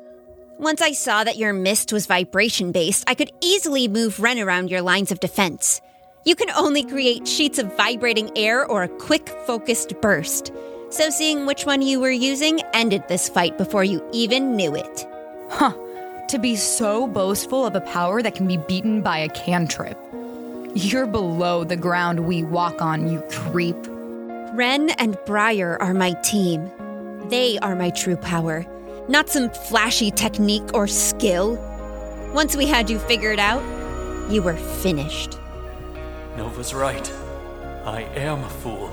Once 0.58 0.82
I 0.82 0.92
saw 0.92 1.24
that 1.24 1.38
your 1.38 1.54
mist 1.54 1.94
was 1.94 2.08
vibration 2.08 2.72
based, 2.72 3.04
I 3.06 3.14
could 3.14 3.30
easily 3.42 3.88
move 3.88 4.20
Ren 4.20 4.40
around 4.40 4.72
your 4.72 4.82
lines 4.82 5.12
of 5.12 5.20
defense. 5.20 5.82
You 6.26 6.36
can 6.36 6.50
only 6.50 6.84
create 6.84 7.28
sheets 7.28 7.60
of 7.60 7.78
vibrating 7.78 8.36
air 8.36 8.66
or 8.66 8.82
a 8.82 8.90
quick, 8.90 9.30
focused 9.46 9.94
burst. 10.02 10.52
So, 10.92 11.10
seeing 11.10 11.46
which 11.46 11.66
one 11.66 11.82
you 11.82 12.02
were 12.02 12.12
using 12.12 12.60
ended 12.74 13.08
this 13.08 13.30
fight 13.30 13.58
before 13.58 13.86
you 13.86 14.06
even 14.12 14.58
knew 14.58 14.76
it. 14.76 15.08
Huh. 15.50 15.74
To 16.28 16.38
be 16.38 16.58
so 16.58 17.08
boastful 17.08 17.66
of 17.66 17.76
a 17.76 17.82
power 17.82 18.22
that 18.22 18.36
can 18.36 18.46
be 18.46 18.58
beaten 18.58 19.02
by 19.02 19.20
a 19.20 19.30
cantrip. 19.30 19.98
You're 20.76 21.08
below 21.08 21.64
the 21.64 21.78
ground 21.78 22.28
we 22.28 22.44
walk 22.44 22.82
on, 22.82 23.10
you 23.10 23.22
creep. 23.30 23.78
Ren 24.54 24.90
and 24.92 25.18
Briar 25.26 25.82
are 25.82 25.94
my 25.94 26.12
team. 26.24 26.70
They 27.30 27.58
are 27.60 27.76
my 27.76 27.90
true 27.92 28.18
power, 28.18 28.66
not 29.08 29.30
some 29.30 29.50
flashy 29.50 30.12
technique 30.12 30.74
or 30.74 30.88
skill. 30.88 31.56
Once 32.34 32.58
we 32.58 32.66
had 32.66 32.90
you 32.90 33.00
figured 33.00 33.40
out, 33.40 33.64
you 34.30 34.42
were 34.42 34.58
finished. 34.58 35.40
Nova's 36.36 36.74
right. 36.74 37.10
I 37.86 38.02
am 38.16 38.44
a 38.44 38.50
fool. 38.50 38.91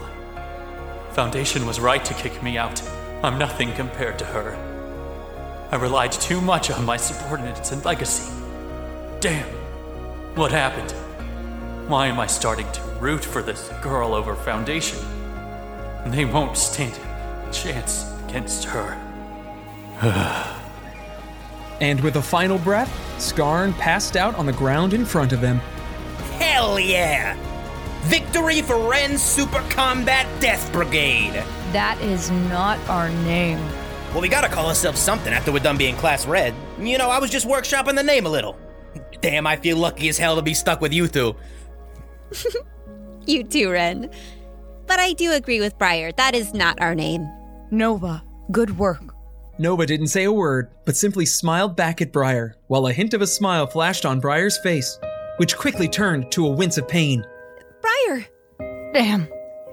Foundation 1.18 1.66
was 1.66 1.80
right 1.80 2.04
to 2.04 2.14
kick 2.14 2.40
me 2.44 2.56
out. 2.56 2.80
I'm 3.24 3.40
nothing 3.40 3.72
compared 3.72 4.20
to 4.20 4.24
her. 4.26 4.54
I 5.72 5.74
relied 5.74 6.12
too 6.12 6.40
much 6.40 6.70
on 6.70 6.84
my 6.84 6.96
subordinates 6.96 7.72
and 7.72 7.84
legacy. 7.84 8.32
Damn. 9.18 9.48
What 10.36 10.52
happened? 10.52 10.92
Why 11.88 12.06
am 12.06 12.20
I 12.20 12.28
starting 12.28 12.70
to 12.70 12.82
root 13.00 13.24
for 13.24 13.42
this 13.42 13.68
girl 13.82 14.14
over 14.14 14.36
Foundation? 14.36 15.00
They 16.06 16.24
won't 16.24 16.56
stand 16.56 16.96
a 16.96 17.52
chance 17.52 18.14
against 18.28 18.62
her. 18.66 18.92
and 21.80 21.98
with 21.98 22.14
a 22.14 22.22
final 22.22 22.58
breath, 22.58 22.96
Skarn 23.16 23.76
passed 23.76 24.16
out 24.16 24.36
on 24.36 24.46
the 24.46 24.52
ground 24.52 24.94
in 24.94 25.04
front 25.04 25.32
of 25.32 25.40
them. 25.40 25.58
Hell 26.38 26.78
yeah! 26.78 27.36
Victory 28.02 28.62
for 28.62 28.88
Ren's 28.90 29.22
Super 29.22 29.60
Combat 29.70 30.26
Death 30.40 30.72
Brigade! 30.72 31.44
That 31.72 32.00
is 32.00 32.30
not 32.30 32.78
our 32.88 33.10
name. 33.10 33.58
Well, 34.12 34.22
we 34.22 34.28
gotta 34.28 34.48
call 34.48 34.66
ourselves 34.68 35.00
something 35.00 35.32
after 35.32 35.52
we're 35.52 35.58
done 35.58 35.76
being 35.76 35.96
Class 35.96 36.26
Red. 36.26 36.54
You 36.80 36.96
know, 36.96 37.10
I 37.10 37.18
was 37.18 37.30
just 37.30 37.46
workshopping 37.46 37.96
the 37.96 38.02
name 38.02 38.24
a 38.24 38.30
little. 38.30 38.58
Damn, 39.20 39.46
I 39.46 39.56
feel 39.56 39.76
lucky 39.76 40.08
as 40.08 40.16
hell 40.16 40.36
to 40.36 40.42
be 40.42 40.54
stuck 40.54 40.80
with 40.80 40.92
you 40.92 41.08
two. 41.08 41.36
you 43.26 43.44
too, 43.44 43.70
Ren. 43.70 44.10
But 44.86 44.98
I 44.98 45.12
do 45.12 45.32
agree 45.32 45.60
with 45.60 45.76
Briar, 45.76 46.12
that 46.12 46.34
is 46.34 46.54
not 46.54 46.80
our 46.80 46.94
name. 46.94 47.28
Nova, 47.70 48.22
good 48.50 48.78
work. 48.78 49.14
Nova 49.58 49.84
didn't 49.84 50.06
say 50.06 50.24
a 50.24 50.32
word, 50.32 50.70
but 50.86 50.96
simply 50.96 51.26
smiled 51.26 51.76
back 51.76 52.00
at 52.00 52.12
Briar, 52.12 52.54
while 52.68 52.86
a 52.86 52.92
hint 52.92 53.12
of 53.12 53.20
a 53.20 53.26
smile 53.26 53.66
flashed 53.66 54.06
on 54.06 54.20
Briar's 54.20 54.56
face, 54.58 54.98
which 55.36 55.56
quickly 55.56 55.88
turned 55.88 56.30
to 56.32 56.46
a 56.46 56.50
wince 56.50 56.78
of 56.78 56.88
pain. 56.88 57.24
Briar! 58.06 58.26
Damn. 58.92 59.28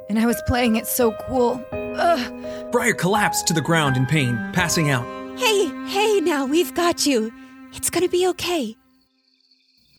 And 0.09 0.19
I 0.19 0.25
was 0.25 0.41
playing 0.47 0.75
it 0.75 0.87
so 0.87 1.11
cool. 1.27 1.63
Ugh. 1.71 2.71
Briar 2.71 2.93
collapsed 2.93 3.47
to 3.47 3.53
the 3.53 3.61
ground 3.61 3.97
in 3.97 4.05
pain, 4.05 4.37
passing 4.53 4.91
out. 4.91 5.05
Hey, 5.37 5.65
hey, 5.87 6.19
now 6.21 6.45
we've 6.45 6.73
got 6.73 7.05
you. 7.05 7.31
It's 7.73 7.89
gonna 7.89 8.09
be 8.09 8.27
okay. 8.27 8.75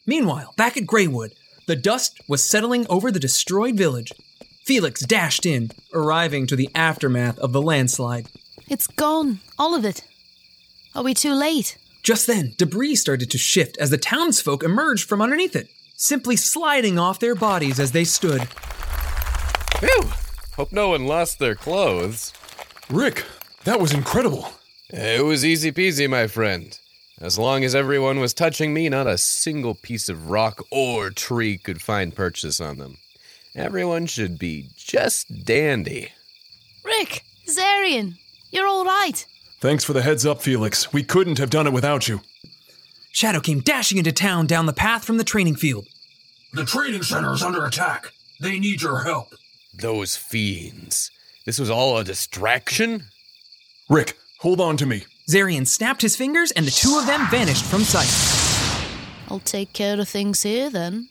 Meanwhile, 0.07 0.55
back 0.57 0.77
at 0.77 0.87
Greywood, 0.87 1.33
the 1.67 1.77
dust 1.77 2.21
was 2.29 2.45
settling 2.45 2.87
over 2.89 3.11
the 3.11 3.19
destroyed 3.19 3.77
village. 3.77 4.13
Felix 4.65 5.05
dashed 5.05 5.45
in, 5.45 5.71
arriving 5.93 6.47
to 6.47 6.57
the 6.57 6.71
aftermath 6.75 7.39
of 7.39 7.53
the 7.53 7.63
landslide. 7.63 8.29
It's 8.69 8.87
gone, 8.87 9.41
all 9.59 9.75
of 9.75 9.85
it. 9.85 10.03
Are 10.95 11.03
we 11.03 11.15
too 11.15 11.35
late? 11.35 11.77
Just 12.03 12.27
then, 12.27 12.55
debris 12.57 12.97
started 12.97 13.31
to 13.31 13.39
shift 13.39 13.77
as 13.79 13.91
the 13.91 13.99
townsfolk 13.99 14.63
emerged 14.63 15.09
from 15.09 15.21
underneath 15.21 15.57
it, 15.57 15.69
simply 15.97 16.37
sliding 16.37 16.99
off 16.99 17.19
their 17.19 17.35
bodies 17.35 17.81
as 17.81 17.93
they 17.93 18.05
stood. 18.05 18.43
Phew! 19.79 20.11
Hope 20.55 20.73
no 20.73 20.91
one 20.91 21.07
lost 21.07 21.39
their 21.39 21.55
clothes. 21.55 22.33
Rick, 22.89 23.25
that 23.65 23.81
was 23.81 23.93
incredible. 23.93 24.49
It 24.89 25.25
was 25.25 25.45
easy 25.45 25.73
peasy, 25.73 26.09
my 26.09 26.27
friend. 26.29 26.79
As 27.21 27.39
long 27.39 27.65
as 27.65 27.75
everyone 27.75 28.21
was 28.21 28.35
touching 28.35 28.75
me, 28.75 28.89
not 28.89 29.07
a 29.07 29.19
single 29.19 29.75
piece 29.75 30.09
of 30.09 30.31
rock 30.31 30.63
or 30.71 31.11
tree 31.11 31.57
could 31.59 31.81
find 31.81 32.15
purchase 32.15 32.61
on 32.61 32.79
them. 32.79 32.99
Everyone 33.55 34.07
should 34.07 34.39
be 34.39 34.69
just 34.77 35.45
dandy. 35.45 36.13
Rick, 36.85 37.25
Zarian, 37.49 38.19
you're 38.51 38.69
all 38.69 38.85
right. 38.85 39.27
Thanks 39.61 39.83
for 39.83 39.95
the 39.95 40.03
heads 40.03 40.27
up, 40.27 40.43
Felix. 40.43 40.93
We 40.93 41.03
couldn't 41.03 41.39
have 41.39 41.51
done 41.51 41.67
it 41.67 41.73
without 41.73 42.07
you. 42.07 42.21
Shadow 43.17 43.41
came 43.41 43.61
dashing 43.61 43.97
into 43.97 44.13
town 44.13 44.47
down 44.47 44.67
the 44.67 44.75
path 44.75 45.03
from 45.03 45.17
the 45.17 45.25
training 45.25 45.57
field. 45.57 45.87
The 46.53 46.67
training 46.67 47.03
center 47.03 47.33
is 47.33 47.43
under 47.43 47.65
attack. 47.65 48.13
They 48.43 48.59
need 48.59 48.83
your 48.83 49.05
help. 49.05 49.29
Those 49.73 50.19
fiends. 50.19 51.11
This 51.47 51.59
was 51.59 51.71
all 51.71 51.97
a 51.97 52.05
distraction? 52.05 53.05
Rick, 53.89 54.19
hold 54.41 54.61
on 54.61 54.77
to 54.77 54.85
me. 54.85 55.05
Zarian 55.31 55.67
snapped 55.67 56.03
his 56.03 56.15
fingers 56.15 56.51
and 56.51 56.67
the 56.67 56.71
two 56.71 56.99
of 56.99 57.07
them 57.07 57.27
vanished 57.31 57.65
from 57.65 57.85
sight. 57.85 58.13
I'll 59.31 59.41
take 59.41 59.73
care 59.73 59.99
of 59.99 60.07
things 60.07 60.43
here 60.43 60.69
then, 60.69 61.09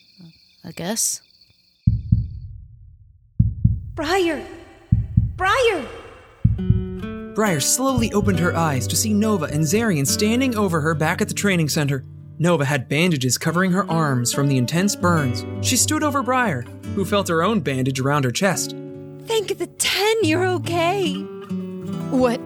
I 0.63 0.74
guess. 0.74 1.24
Briar! 3.95 4.45
Briar! 5.35 5.88
Briar 7.36 7.60
slowly 7.60 8.13
opened 8.13 8.39
her 8.39 8.56
eyes 8.56 8.88
to 8.88 8.96
see 8.96 9.13
Nova 9.13 9.46
and 9.46 9.62
Zarian 9.62 10.08
standing 10.08 10.56
over 10.58 10.80
her 10.80 10.96
back 10.96 11.22
at 11.22 11.27
the 11.27 11.34
training 11.34 11.68
center. 11.68 12.06
Nova 12.39 12.63
had 12.63 12.88
bandages 12.88 13.38
covering 13.38 13.74
her 13.74 13.89
arms 13.92 14.32
from 14.32 14.48
the 14.48 14.58
intense 14.58 14.96
burns. 14.96 15.46
She 15.60 15.75
stood 15.75 16.01
over 16.01 16.24
Briar, 16.24 16.62
who 16.96 17.04
felt 17.04 17.27
her 17.27 17.44
own 17.44 17.60
bandage 17.60 18.00
around 18.00 18.24
her 18.24 18.32
chest. 18.32 18.72
Thank 19.25 19.58
the 19.58 19.68
ten, 19.68 20.15
you're 20.24 20.46
okay. 20.46 21.13
What? 22.12 22.39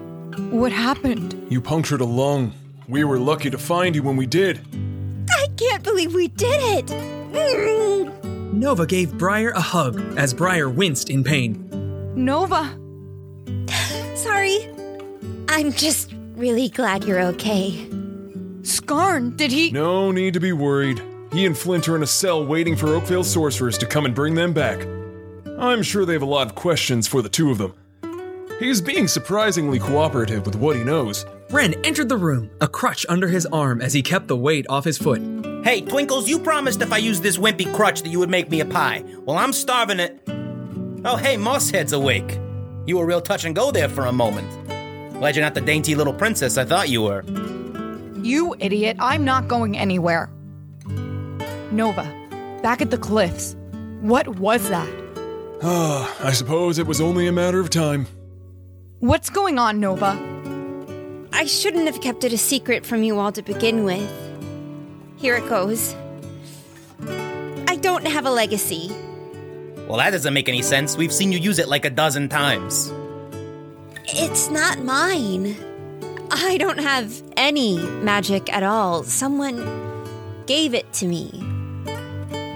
What 0.49 0.71
happened? 0.71 1.47
You 1.51 1.61
punctured 1.61 2.01
a 2.01 2.05
lung. 2.05 2.53
We 2.87 3.03
were 3.03 3.19
lucky 3.19 3.51
to 3.51 3.59
find 3.59 3.95
you 3.95 4.01
when 4.01 4.17
we 4.17 4.25
did. 4.25 4.59
I 5.29 5.47
can't 5.55 5.83
believe 5.83 6.15
we 6.15 6.29
did 6.29 6.89
it! 6.89 8.53
Nova 8.53 8.87
gave 8.87 9.15
Briar 9.19 9.51
a 9.51 9.61
hug 9.61 10.17
as 10.17 10.33
Briar 10.33 10.67
winced 10.67 11.11
in 11.11 11.23
pain. 11.23 11.69
Nova! 12.15 12.75
Sorry. 14.15 14.67
I'm 15.51 15.73
just 15.73 16.13
really 16.35 16.69
glad 16.69 17.03
you're 17.03 17.21
okay. 17.21 17.71
Skarn, 18.61 19.35
did 19.35 19.51
he? 19.51 19.71
No 19.71 20.11
need 20.11 20.35
to 20.35 20.39
be 20.39 20.53
worried. 20.53 21.01
He 21.33 21.47
and 21.47 21.57
Flint 21.57 21.89
are 21.89 21.95
in 21.95 22.03
a 22.03 22.07
cell 22.07 22.45
waiting 22.45 22.75
for 22.75 22.89
Oakvale 22.89 23.23
sorcerers 23.23 23.75
to 23.79 23.87
come 23.87 24.05
and 24.05 24.13
bring 24.13 24.35
them 24.35 24.53
back. 24.53 24.85
I'm 25.57 25.81
sure 25.81 26.05
they 26.05 26.13
have 26.13 26.21
a 26.21 26.27
lot 26.27 26.47
of 26.47 26.53
questions 26.53 27.07
for 27.07 27.23
the 27.23 27.29
two 27.29 27.49
of 27.49 27.57
them. 27.57 27.73
He's 28.59 28.79
being 28.79 29.07
surprisingly 29.07 29.79
cooperative 29.79 30.45
with 30.45 30.55
what 30.55 30.75
he 30.75 30.83
knows. 30.83 31.25
Ren 31.49 31.73
entered 31.83 32.09
the 32.09 32.17
room, 32.17 32.51
a 32.61 32.67
crutch 32.67 33.07
under 33.09 33.27
his 33.27 33.47
arm 33.47 33.81
as 33.81 33.93
he 33.93 34.03
kept 34.03 34.27
the 34.27 34.37
weight 34.37 34.67
off 34.69 34.85
his 34.85 34.99
foot. 34.99 35.19
Hey, 35.63 35.81
Twinkles, 35.81 36.29
you 36.29 36.37
promised 36.37 36.83
if 36.83 36.93
I 36.93 36.97
used 36.97 37.23
this 37.23 37.37
wimpy 37.39 37.73
crutch 37.73 38.03
that 38.03 38.09
you 38.09 38.19
would 38.19 38.29
make 38.29 38.51
me 38.51 38.59
a 38.59 38.65
pie. 38.65 39.03
Well, 39.25 39.39
I'm 39.39 39.53
starving 39.53 39.99
it. 39.99 40.21
Oh, 41.05 41.17
hey, 41.17 41.37
Mosshead's 41.37 41.93
awake. 41.93 42.39
You 42.85 42.99
were 42.99 43.05
real 43.07 43.21
touch 43.21 43.45
and 43.45 43.55
go 43.55 43.71
there 43.71 43.89
for 43.89 44.05
a 44.05 44.11
moment. 44.11 44.68
Glad 45.19 45.35
you're 45.35 45.43
not 45.43 45.53
the 45.53 45.59
dainty 45.61 45.95
little 45.95 46.13
princess 46.13 46.57
I 46.57 46.63
thought 46.63 46.87
you 46.87 47.01
were. 47.01 47.25
You 48.23 48.55
idiot, 48.59 48.95
I'm 48.99 49.25
not 49.25 49.49
going 49.49 49.77
anywhere. 49.77 50.29
Nova, 51.71 52.03
back 52.63 52.81
at 52.81 52.89
the 52.89 52.97
cliffs. 52.97 53.57
What 53.99 54.39
was 54.39 54.69
that? 54.69 54.89
Ah, 55.61 56.15
I 56.23 56.31
suppose 56.31 56.79
it 56.79 56.87
was 56.87 57.01
only 57.01 57.27
a 57.27 57.33
matter 57.33 57.59
of 57.59 57.69
time. 57.69 58.07
What's 58.99 59.29
going 59.29 59.59
on, 59.59 59.81
Nova? 59.81 60.17
I 61.33 61.43
shouldn't 61.43 61.85
have 61.87 61.99
kept 61.99 62.23
it 62.23 62.31
a 62.31 62.37
secret 62.37 62.85
from 62.85 63.03
you 63.03 63.19
all 63.19 63.33
to 63.33 63.41
begin 63.41 63.83
with. 63.83 64.09
Here 65.17 65.35
it 65.35 65.49
goes. 65.49 65.95
I 67.67 67.75
don't 67.81 68.07
have 68.07 68.25
a 68.25 68.31
legacy. 68.31 68.89
Well, 69.85 69.97
that 69.97 70.11
doesn't 70.11 70.33
make 70.33 70.47
any 70.47 70.61
sense. 70.61 70.95
We've 70.95 71.11
seen 71.11 71.33
you 71.33 71.39
use 71.39 71.59
it 71.59 71.67
like 71.67 71.83
a 71.83 71.89
dozen 71.89 72.29
times. 72.29 72.93
It's 74.11 74.49
not 74.49 74.79
mine. 74.79 75.55
I 76.31 76.57
don't 76.57 76.79
have 76.79 77.21
any 77.37 77.77
magic 77.77 78.51
at 78.51 78.63
all. 78.63 79.03
Someone 79.03 79.57
gave 80.47 80.73
it 80.73 80.91
to 80.93 81.05
me. 81.05 81.29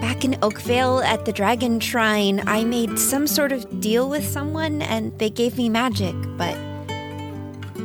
Back 0.00 0.24
in 0.24 0.36
Oakvale 0.42 1.00
at 1.00 1.24
the 1.24 1.32
Dragon 1.32 1.78
Shrine, 1.78 2.42
I 2.48 2.64
made 2.64 2.98
some 2.98 3.28
sort 3.28 3.52
of 3.52 3.80
deal 3.80 4.10
with 4.10 4.26
someone 4.26 4.82
and 4.82 5.16
they 5.20 5.30
gave 5.30 5.56
me 5.56 5.68
magic, 5.68 6.16
but 6.36 6.56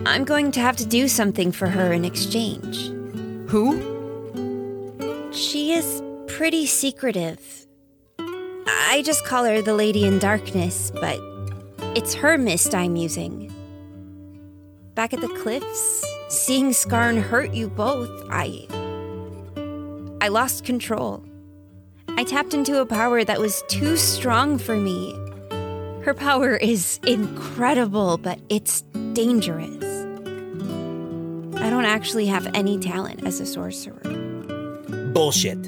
I'm 0.03 0.23
going 0.25 0.51
to 0.53 0.59
have 0.59 0.75
to 0.77 0.85
do 0.85 1.07
something 1.07 1.51
for 1.51 1.67
her 1.67 1.93
in 1.93 2.05
exchange. 2.05 2.87
Who? 3.49 3.77
She 5.31 5.73
is 5.73 6.01
pretty 6.25 6.65
secretive. 6.65 7.67
I 8.17 9.03
just 9.05 9.25
call 9.25 9.45
her 9.45 9.61
the 9.61 9.75
Lady 9.75 10.05
in 10.05 10.17
Darkness, 10.17 10.91
but 10.91 11.19
it's 11.95 12.15
her 12.15 12.35
mist 12.37 12.73
I'm 12.73 12.95
using. 12.95 13.53
Back 14.99 15.13
at 15.13 15.21
the 15.21 15.29
cliffs, 15.29 16.05
Seeing 16.27 16.71
Skarn 16.71 17.21
hurt 17.21 17.53
you 17.53 17.69
both, 17.69 18.09
I. 18.29 18.67
I 20.19 20.27
lost 20.27 20.65
control. 20.65 21.23
I 22.17 22.25
tapped 22.25 22.53
into 22.53 22.81
a 22.81 22.85
power 22.85 23.23
that 23.23 23.39
was 23.39 23.63
too 23.69 23.95
strong 23.95 24.57
for 24.57 24.75
me. 24.75 25.13
Her 26.03 26.13
power 26.13 26.57
is 26.57 26.99
incredible, 27.07 28.17
but 28.17 28.41
it's 28.49 28.81
dangerous. 29.13 29.85
I 31.61 31.69
don't 31.69 31.85
actually 31.85 32.25
have 32.25 32.53
any 32.53 32.77
talent 32.77 33.25
as 33.25 33.39
a 33.39 33.45
sorcerer. 33.45 34.01
Bullshit. 35.13 35.61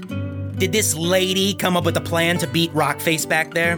Did 0.58 0.74
this 0.74 0.94
lady 0.94 1.54
come 1.54 1.78
up 1.78 1.86
with 1.86 1.96
a 1.96 2.02
plan 2.02 2.38
to 2.40 2.48
beat 2.48 2.74
Rockface 2.74 3.26
back 3.26 3.54
there? 3.54 3.78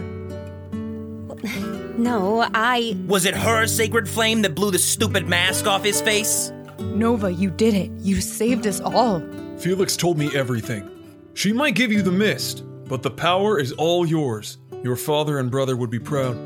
No, 1.96 2.48
I. 2.54 2.96
Was 3.06 3.24
it 3.24 3.34
her 3.36 3.66
sacred 3.66 4.08
flame 4.08 4.42
that 4.42 4.54
blew 4.54 4.70
the 4.70 4.78
stupid 4.78 5.28
mask 5.28 5.66
off 5.66 5.84
his 5.84 6.00
face? 6.00 6.52
Nova, 6.80 7.32
you 7.32 7.50
did 7.50 7.74
it. 7.74 7.90
You 8.00 8.20
saved 8.20 8.66
us 8.66 8.80
all. 8.80 9.22
Felix 9.58 9.96
told 9.96 10.18
me 10.18 10.34
everything. 10.34 10.90
She 11.34 11.52
might 11.52 11.74
give 11.74 11.92
you 11.92 12.02
the 12.02 12.10
mist, 12.12 12.64
but 12.88 13.02
the 13.02 13.10
power 13.10 13.58
is 13.58 13.72
all 13.72 14.06
yours. 14.06 14.58
Your 14.82 14.96
father 14.96 15.38
and 15.38 15.50
brother 15.50 15.76
would 15.76 15.90
be 15.90 15.98
proud. 15.98 16.36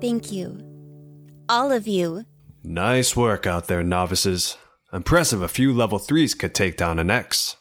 Thank 0.00 0.32
you. 0.32 0.58
All 1.48 1.72
of 1.72 1.86
you. 1.86 2.24
Nice 2.64 3.16
work 3.16 3.46
out 3.46 3.68
there, 3.68 3.82
novices. 3.82 4.58
Impressive 4.92 5.40
a 5.40 5.48
few 5.48 5.72
level 5.72 5.98
3s 5.98 6.36
could 6.36 6.54
take 6.54 6.76
down 6.76 6.98
an 6.98 7.10
X. 7.10 7.56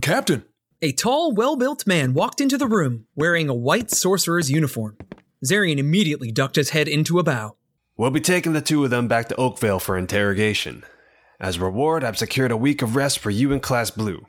Captain! 0.00 0.44
A 0.80 0.92
tall, 0.92 1.32
well 1.34 1.56
built 1.56 1.86
man 1.86 2.14
walked 2.14 2.40
into 2.40 2.56
the 2.56 2.66
room 2.66 3.06
wearing 3.14 3.48
a 3.48 3.54
white 3.54 3.90
sorcerer's 3.90 4.50
uniform. 4.50 4.96
Zarian 5.44 5.78
immediately 5.78 6.32
ducked 6.32 6.56
his 6.56 6.70
head 6.70 6.88
into 6.88 7.18
a 7.18 7.22
bow. 7.22 7.56
We'll 7.96 8.10
be 8.10 8.20
taking 8.20 8.52
the 8.52 8.60
two 8.60 8.84
of 8.84 8.90
them 8.90 9.08
back 9.08 9.28
to 9.28 9.36
Oakvale 9.36 9.78
for 9.78 9.96
interrogation. 9.96 10.84
As 11.40 11.58
reward, 11.58 12.02
I've 12.02 12.18
secured 12.18 12.50
a 12.50 12.56
week 12.56 12.82
of 12.82 12.96
rest 12.96 13.18
for 13.20 13.30
you 13.30 13.52
in 13.52 13.60
Class 13.60 13.90
Blue. 13.90 14.26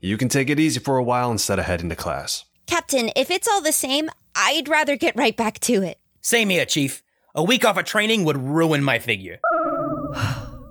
You 0.00 0.16
can 0.16 0.28
take 0.28 0.48
it 0.48 0.60
easy 0.60 0.80
for 0.80 0.96
a 0.96 1.02
while 1.02 1.30
instead 1.30 1.58
of 1.58 1.66
heading 1.66 1.90
to 1.90 1.96
class. 1.96 2.44
Captain, 2.66 3.10
if 3.16 3.30
it's 3.30 3.48
all 3.48 3.60
the 3.60 3.72
same, 3.72 4.10
I'd 4.34 4.68
rather 4.68 4.96
get 4.96 5.16
right 5.16 5.36
back 5.36 5.58
to 5.60 5.82
it. 5.82 5.98
Same 6.20 6.48
here, 6.48 6.64
Chief. 6.64 7.02
A 7.34 7.42
week 7.42 7.64
off 7.64 7.76
of 7.76 7.84
training 7.84 8.24
would 8.24 8.38
ruin 8.38 8.82
my 8.82 8.98
figure. 8.98 9.40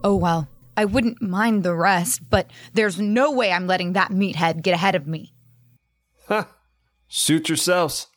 oh, 0.04 0.18
well. 0.20 0.48
I 0.76 0.86
wouldn't 0.86 1.22
mind 1.24 1.64
the 1.64 1.74
rest, 1.74 2.30
but 2.30 2.52
there's 2.74 3.00
no 3.00 3.32
way 3.32 3.52
I'm 3.52 3.66
letting 3.66 3.94
that 3.94 4.12
meathead 4.12 4.62
get 4.62 4.76
ahead 4.76 4.94
of 4.94 5.08
me. 5.08 5.34
Ha! 6.28 6.48
Suit 7.08 7.50
yourselves. 7.50 8.08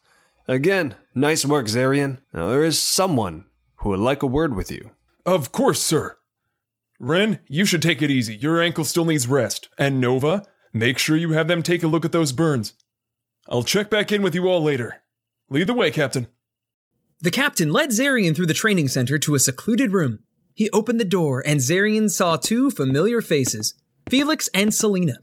Again, 0.46 0.94
nice 1.14 1.44
work, 1.44 1.66
Zarian. 1.66 2.18
Now 2.32 2.48
there 2.48 2.64
is 2.64 2.80
someone 2.80 3.46
who 3.76 3.90
would 3.90 4.00
like 4.00 4.22
a 4.22 4.26
word 4.26 4.54
with 4.54 4.70
you. 4.70 4.90
Of 5.26 5.52
course, 5.52 5.82
sir. 5.82 6.16
Ren, 6.98 7.40
you 7.48 7.64
should 7.64 7.82
take 7.82 8.02
it 8.02 8.10
easy. 8.10 8.36
Your 8.36 8.60
ankle 8.60 8.84
still 8.84 9.04
needs 9.04 9.26
rest. 9.26 9.68
And 9.78 10.00
Nova, 10.00 10.44
make 10.72 10.98
sure 10.98 11.16
you 11.16 11.32
have 11.32 11.48
them 11.48 11.62
take 11.62 11.82
a 11.82 11.88
look 11.88 12.04
at 12.04 12.12
those 12.12 12.32
burns. 12.32 12.74
I'll 13.48 13.62
check 13.62 13.88
back 13.88 14.12
in 14.12 14.22
with 14.22 14.34
you 14.34 14.48
all 14.48 14.62
later. 14.62 15.02
Lead 15.48 15.66
the 15.66 15.74
way, 15.74 15.90
Captain. 15.90 16.28
The 17.20 17.30
captain 17.30 17.72
led 17.72 17.90
Zarian 17.90 18.36
through 18.36 18.46
the 18.46 18.54
training 18.54 18.88
center 18.88 19.18
to 19.18 19.34
a 19.34 19.38
secluded 19.38 19.92
room. 19.92 20.20
He 20.54 20.70
opened 20.70 21.00
the 21.00 21.04
door, 21.04 21.42
and 21.46 21.60
Zarian 21.60 22.10
saw 22.10 22.36
two 22.36 22.70
familiar 22.70 23.20
faces 23.20 23.74
Felix 24.08 24.48
and 24.54 24.74
Selena. 24.74 25.18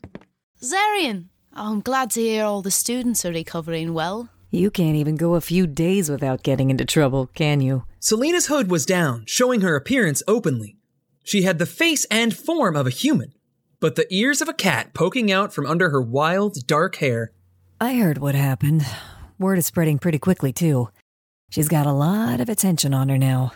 Zarian! 0.62 1.29
Oh, 1.56 1.72
I'm 1.74 1.82
glad 1.82 2.12
to 2.12 2.22
hear 2.22 2.44
all 2.44 2.62
the 2.62 2.72
students 2.72 3.25
are 3.25 3.32
recovering 3.32 3.94
well. 3.94 4.29
You 4.50 4.72
can't 4.72 4.96
even 4.96 5.18
go 5.18 5.36
a 5.36 5.42
few 5.42 5.68
days 5.68 6.10
without 6.10 6.42
getting 6.42 6.70
into 6.70 6.86
trouble, 6.86 7.27
can 7.27 7.60
you? 7.60 7.84
Selena's 8.00 8.48
hood 8.48 8.72
was 8.72 8.86
down, 8.86 9.25
showing 9.27 9.60
her 9.60 9.75
appearance 9.75 10.24
openly. 10.25 10.77
She 11.25 11.42
had 11.42 11.60
the 11.60 11.66
face 11.66 12.06
and 12.06 12.36
form 12.36 12.77
of 12.77 12.88
a 12.88 12.92
human, 12.92 13.34
but 13.82 13.96
the 13.96 14.08
ears 14.10 14.42
of 14.42 14.48
a 14.48 14.54
cat 14.54 14.94
poking 14.94 15.30
out 15.30 15.54
from 15.54 15.66
under 15.66 15.89
her 15.89 16.01
wild, 16.01 16.66
dark 16.66 16.96
hair. 16.98 17.34
I 17.82 17.96
heard 17.96 18.20
what 18.20 18.36
happened. 18.36 18.86
Word 19.38 19.58
is 19.58 19.66
spreading 19.66 20.00
pretty 20.00 20.18
quickly, 20.18 20.54
too. 20.54 20.89
She's 21.50 21.68
got 21.68 21.86
a 21.86 21.92
lot 21.92 22.39
of 22.39 22.48
attention 22.48 22.94
on 22.94 23.10
her 23.10 23.18
now, 23.18 23.51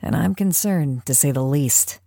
and 0.00 0.16
I'm 0.16 0.34
concerned, 0.34 1.04
to 1.06 1.14
say 1.14 1.30
the 1.30 1.44
least. 1.44 2.00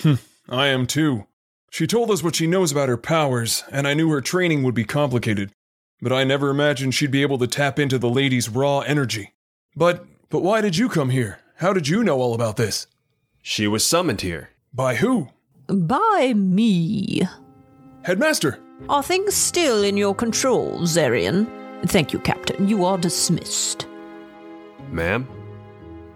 Hmm, 0.00 0.14
I 0.48 0.66
am 0.66 0.88
too. 0.88 1.26
She 1.70 1.86
told 1.86 2.10
us 2.10 2.24
what 2.24 2.34
she 2.34 2.48
knows 2.48 2.72
about 2.72 2.88
her 2.88 2.98
powers, 2.98 3.62
and 3.70 3.86
I 3.86 3.94
knew 3.94 4.10
her 4.10 4.20
training 4.20 4.64
would 4.64 4.74
be 4.74 4.84
complicated, 4.84 5.52
but 6.02 6.12
I 6.12 6.24
never 6.24 6.50
imagined 6.50 6.94
she'd 6.94 7.12
be 7.12 7.22
able 7.22 7.38
to 7.38 7.46
tap 7.46 7.78
into 7.78 7.96
the 7.96 8.10
lady's 8.10 8.48
raw 8.48 8.80
energy. 8.80 9.32
But, 9.76 10.04
but 10.28 10.42
why 10.42 10.60
did 10.60 10.76
you 10.76 10.88
come 10.88 11.10
here? 11.10 11.38
How 11.56 11.72
did 11.72 11.86
you 11.86 12.02
know 12.02 12.20
all 12.20 12.34
about 12.34 12.56
this? 12.56 12.88
She 13.40 13.68
was 13.68 13.86
summoned 13.86 14.20
here. 14.20 14.50
By 14.74 14.96
who? 14.96 15.28
By 15.68 16.34
me. 16.34 17.22
Headmaster! 18.02 18.58
Are 18.88 19.02
things 19.02 19.34
still 19.34 19.84
in 19.84 19.96
your 19.96 20.14
control, 20.14 20.80
Zarian? 20.80 21.48
Thank 21.86 22.12
you, 22.12 22.18
Captain. 22.18 22.68
You 22.68 22.84
are 22.84 22.98
dismissed. 22.98 23.86
Ma'am? 24.90 25.28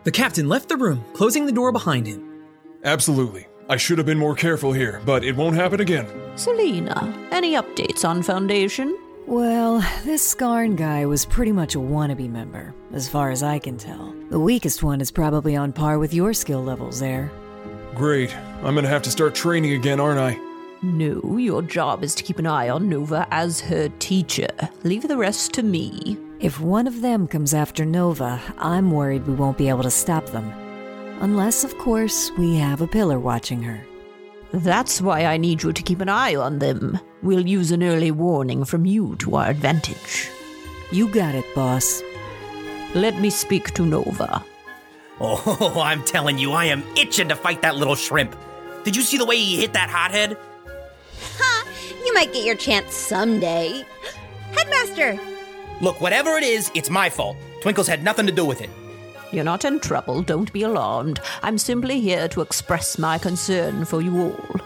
The 0.03 0.11
captain 0.11 0.49
left 0.49 0.69
the 0.69 0.77
room, 0.77 1.05
closing 1.15 1.47
the 1.47 1.53
door 1.53 1.71
behind 1.71 2.07
him. 2.07 2.45
Absolutely. 2.83 3.47
I 3.69 3.77
should 3.77 3.99
have 3.99 4.07
been 4.07 4.19
more 4.19 4.35
careful 4.35 4.73
here, 4.73 5.01
but 5.05 5.25
it 5.25 5.37
won't 5.37 5.57
happen 5.57 5.81
again. 5.81 6.09
Selena, 6.37 7.29
any 7.31 7.55
updates 7.55 8.05
on 8.09 8.23
Foundation? 8.23 8.97
Well, 9.27 9.81
this 10.05 10.35
Skarn 10.35 10.77
guy 10.77 11.05
was 11.05 11.27
pretty 11.27 11.51
much 11.51 11.75
a 11.75 11.79
wannabe 11.79 12.31
member, 12.31 12.73
as 12.93 13.09
far 13.09 13.31
as 13.31 13.43
I 13.43 13.59
can 13.59 13.77
tell. 13.77 14.15
The 14.31 14.39
weakest 14.39 14.85
one 14.85 15.01
is 15.01 15.11
probably 15.11 15.57
on 15.57 15.73
par 15.73 15.99
with 15.99 16.15
your 16.15 16.33
skill 16.33 16.63
levels 16.63 17.01
there. 17.01 17.29
Great. 17.97 18.33
I'm 18.63 18.77
gonna 18.77 18.87
have 18.87 19.03
to 19.03 19.11
start 19.11 19.35
training 19.35 19.73
again, 19.73 19.99
aren't 19.99 20.21
I? 20.21 20.39
No, 20.81 21.39
your 21.39 21.63
job 21.63 22.05
is 22.05 22.15
to 22.15 22.23
keep 22.23 22.39
an 22.39 22.47
eye 22.47 22.69
on 22.69 22.89
Nova 22.89 23.27
as 23.33 23.61
her 23.63 23.89
teacher. 23.99 24.49
Leave 24.85 25.09
the 25.09 25.17
rest 25.17 25.53
to 25.55 25.65
me. 25.65 26.17
If 26.39 26.61
one 26.61 26.87
of 26.87 27.01
them 27.01 27.27
comes 27.27 27.53
after 27.53 27.85
Nova, 27.85 28.41
I'm 28.59 28.93
worried 28.93 29.27
we 29.27 29.35
won't 29.35 29.59
be 29.59 29.69
able 29.69 29.83
to 29.83 29.91
stop 29.91 30.27
them. 30.27 30.53
Unless, 31.21 31.65
of 31.65 31.77
course, 31.79 32.31
we 32.39 32.55
have 32.59 32.81
a 32.81 32.87
pillar 32.87 33.19
watching 33.19 33.63
her. 33.63 33.85
That's 34.53 35.01
why 35.01 35.25
I 35.25 35.37
need 35.37 35.65
you 35.65 35.73
to 35.73 35.83
keep 35.83 36.01
an 36.01 36.09
eye 36.09 36.37
on 36.37 36.61
them. 36.61 37.01
We'll 37.23 37.47
use 37.47 37.71
an 37.71 37.83
early 37.83 38.11
warning 38.11 38.65
from 38.65 38.85
you 38.85 39.17
to 39.17 39.37
our 39.37 39.49
advantage. 39.49 40.29
You 40.93 41.09
got 41.09 41.35
it, 41.35 41.47
boss. 41.55 42.03
Let 42.95 43.21
me 43.21 43.31
speak 43.31 43.73
to 43.75 43.87
Nova. 43.87 44.45
Oh, 45.21 45.81
I'm 45.83 46.05
telling 46.05 46.39
you, 46.39 46.53
I 46.53 46.67
am 46.67 46.85
itching 46.97 47.29
to 47.29 47.37
fight 47.37 47.63
that 47.63 47.77
little 47.77 47.95
shrimp. 47.95 48.37
Did 48.85 48.95
you 48.95 49.03
see 49.03 49.19
the 49.19 49.25
way 49.27 49.37
he 49.37 49.61
hit 49.61 49.73
that 49.73 49.91
hothead? 49.91 50.37
Ha! 51.39 51.67
You 52.05 52.15
might 52.15 52.33
get 52.33 52.45
your 52.45 52.55
chance 52.55 52.95
someday. 52.95 53.85
Headmaster! 54.53 55.19
Look, 55.81 56.01
whatever 56.01 56.37
it 56.37 56.45
is, 56.45 56.71
it's 56.75 56.91
my 56.91 57.11
fault. 57.11 57.37
Twinkle's 57.61 57.89
had 57.89 58.05
nothing 58.05 58.27
to 58.27 58.33
do 58.33 58.45
with 58.45 58.61
it. 58.61 58.71
You're 59.33 59.45
not 59.45 59.65
in 59.65 59.81
trouble, 59.81 60.23
don't 60.23 60.53
be 60.53 60.63
alarmed. 60.63 61.21
I'm 61.43 61.59
simply 61.59 62.01
here 62.01 62.29
to 62.29 62.43
express 62.43 62.99
my 62.99 63.19
concern 63.19 63.85
for 63.85 64.01
you 64.01 64.33
all. 64.33 64.61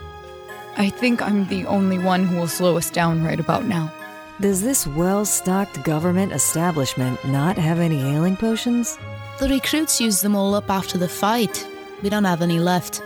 I 0.76 0.88
think 0.90 1.20
I'm 1.20 1.46
the 1.48 1.66
only 1.66 1.98
one 1.98 2.24
who 2.24 2.36
will 2.36 2.48
slow 2.48 2.76
us 2.76 2.90
down 2.90 3.24
right 3.24 3.40
about 3.40 3.64
now. 3.64 3.92
Does 4.40 4.62
this 4.62 4.86
well 4.86 5.24
stocked 5.24 5.82
government 5.84 6.32
establishment 6.32 7.22
not 7.26 7.58
have 7.58 7.78
any 7.78 7.98
healing 7.98 8.36
potions? 8.36 8.98
The 9.38 9.48
recruits 9.48 10.00
used 10.00 10.22
them 10.22 10.34
all 10.34 10.54
up 10.54 10.70
after 10.70 10.96
the 10.96 11.08
fight. 11.08 11.66
We 12.02 12.08
don't 12.08 12.24
have 12.24 12.40
any 12.40 12.58
left. 12.58 13.02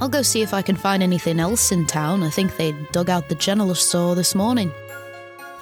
I'll 0.00 0.08
go 0.08 0.22
see 0.22 0.40
if 0.40 0.54
I 0.54 0.62
can 0.62 0.76
find 0.76 1.02
anything 1.02 1.38
else 1.38 1.72
in 1.72 1.86
town. 1.86 2.22
I 2.22 2.30
think 2.30 2.56
they 2.56 2.72
dug 2.92 3.10
out 3.10 3.28
the 3.28 3.34
general 3.34 3.74
store 3.74 4.14
this 4.14 4.34
morning. 4.34 4.72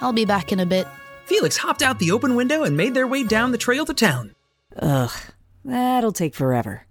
I'll 0.01 0.13
be 0.13 0.25
back 0.25 0.53
in 0.53 0.61
a 0.61 0.67
bit. 0.67 0.87
Felix 1.27 1.57
hopped 1.57 1.83
out 1.83 1.99
the 1.99 2.13
open 2.13 2.37
window 2.37 2.63
and 2.63 2.77
made 2.77 2.95
their 2.95 3.07
way 3.07 3.25
down 3.25 3.51
the 3.51 3.59
trail 3.59 3.85
to 3.87 3.95
town. 3.95 4.35
Ugh, 4.77 5.11
that'll 5.65 6.13
take 6.13 6.37
forever. 6.37 6.87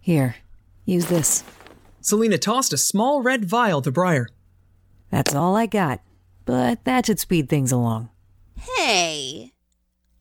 Here, 0.00 0.36
use 0.86 1.06
this. 1.06 1.44
Selena 2.00 2.38
tossed 2.38 2.72
a 2.72 2.78
small 2.78 3.22
red 3.22 3.44
vial 3.44 3.82
to 3.82 3.90
Briar. 3.90 4.28
That's 5.10 5.34
all 5.34 5.56
I 5.56 5.66
got, 5.66 6.00
but 6.44 6.84
that 6.84 7.06
should 7.06 7.18
speed 7.18 7.48
things 7.48 7.72
along. 7.72 8.10
Hey, 8.58 9.52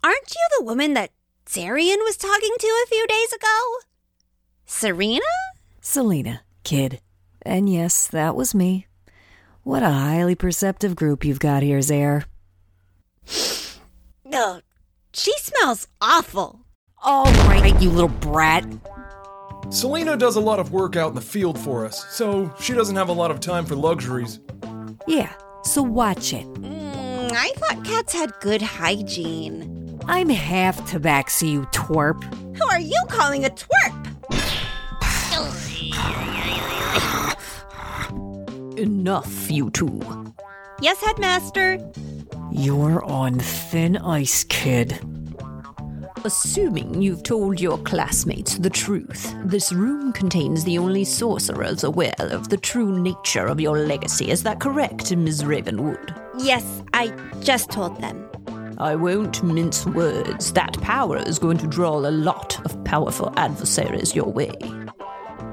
aren't 0.03 0.35
you 0.35 0.47
the 0.57 0.65
woman 0.65 0.93
that 0.93 1.11
Zarian 1.45 1.97
was 1.99 2.17
talking 2.17 2.53
to 2.59 2.67
a 2.83 2.87
few 2.87 3.05
days 3.07 3.33
ago? 3.33 3.77
Serena? 4.65 5.21
Selena, 5.81 6.41
kid. 6.63 6.99
And 7.41 7.69
yes, 7.69 8.07
that 8.07 8.35
was 8.35 8.53
me. 8.53 8.87
What 9.63 9.83
a 9.83 9.89
highly 9.89 10.35
perceptive 10.35 10.95
group 10.95 11.25
you've 11.25 11.39
got 11.39 11.63
here, 11.63 11.81
Zare. 11.81 12.25
No, 14.25 14.61
she 15.13 15.33
smells 15.39 15.87
awful. 16.01 16.61
All 17.03 17.25
right, 17.47 17.79
you 17.81 17.89
little 17.89 18.09
brat. 18.09 18.65
Selena 19.69 20.15
does 20.15 20.37
a 20.37 20.41
lot 20.41 20.59
of 20.59 20.71
work 20.71 20.95
out 20.95 21.09
in 21.09 21.15
the 21.15 21.21
field 21.21 21.59
for 21.59 21.85
us, 21.85 22.05
so 22.09 22.53
she 22.59 22.73
doesn't 22.73 22.95
have 22.95 23.09
a 23.09 23.13
lot 23.13 23.31
of 23.31 23.39
time 23.39 23.65
for 23.65 23.75
luxuries. 23.75 24.39
Yeah, 25.07 25.33
so 25.63 25.83
watch 25.83 26.33
it. 26.33 26.45
Mm, 26.53 27.31
I 27.33 27.51
thought 27.57 27.83
cats 27.83 28.13
had 28.13 28.31
good 28.39 28.61
hygiene. 28.61 29.99
I'm 30.05 30.29
half 30.29 30.89
tabaxi, 30.89 31.51
you 31.51 31.61
twerp. 31.67 32.23
Who 32.57 32.65
are 32.69 32.79
you 32.79 33.01
calling 33.09 33.43
a 33.43 33.49
twerp? 33.49 34.03
Enough, 38.77 39.51
you 39.51 39.69
two. 39.71 40.33
Yes, 40.81 41.01
Headmaster. 41.01 41.91
You're 42.51 43.03
on 43.03 43.39
thin 43.39 43.97
ice, 43.97 44.45
kid. 44.45 44.97
Assuming 46.27 47.01
you've 47.01 47.23
told 47.23 47.57
your 47.57 47.77
classmates 47.77 48.57
the 48.57 48.69
truth, 48.69 49.33
this 49.45 49.71
room 49.71 50.11
contains 50.11 50.65
the 50.65 50.77
only 50.77 51.05
sorcerers 51.05 51.85
aware 51.85 52.13
of 52.19 52.49
the 52.49 52.57
true 52.57 52.99
nature 52.99 53.47
of 53.47 53.61
your 53.61 53.77
legacy. 53.77 54.29
Is 54.29 54.43
that 54.43 54.59
correct, 54.59 55.15
Ms. 55.15 55.45
Ravenwood? 55.45 56.13
Yes, 56.37 56.83
I 56.91 57.13
just 57.39 57.71
told 57.71 58.01
them. 58.01 58.29
I 58.77 58.93
won't 58.93 59.41
mince 59.41 59.85
words. 59.85 60.51
That 60.51 60.73
power 60.81 61.15
is 61.15 61.39
going 61.39 61.59
to 61.59 61.67
draw 61.67 61.97
a 61.97 62.11
lot 62.11 62.59
of 62.65 62.83
powerful 62.83 63.31
adversaries 63.37 64.13
your 64.13 64.29
way. 64.29 64.51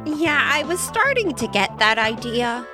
Yeah, 0.05 0.41
I 0.43 0.65
was 0.65 0.81
starting 0.81 1.35
to 1.35 1.47
get 1.47 1.79
that 1.79 1.99
idea. 1.99 2.67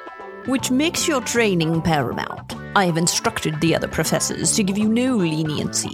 Which 0.47 0.71
makes 0.71 1.07
your 1.07 1.21
training 1.21 1.83
paramount. 1.83 2.55
I 2.75 2.87
have 2.87 2.97
instructed 2.97 3.61
the 3.61 3.77
other 3.77 3.89
professors 3.89 4.57
to 4.57 4.63
give 4.63 4.79
you 4.79 4.89
no 4.89 5.17
leniency. 5.17 5.93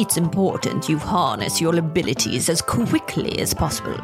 It's 0.00 0.16
important 0.16 0.88
you 0.88 0.96
harness 0.96 1.60
your 1.60 1.76
abilities 1.76 2.48
as 2.48 2.62
quickly 2.62 3.38
as 3.38 3.52
possible. 3.52 4.00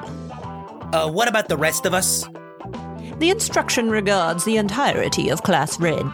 Uh, 0.93 1.11
what 1.11 1.27
about 1.27 1.49
the 1.49 1.57
rest 1.57 1.87
of 1.87 1.95
us? 1.95 2.29
The 3.19 3.31
instruction 3.31 3.89
regards 3.89 4.45
the 4.45 4.59
entirety 4.59 5.31
of 5.31 5.43
Class 5.43 5.81
Red. 5.81 6.05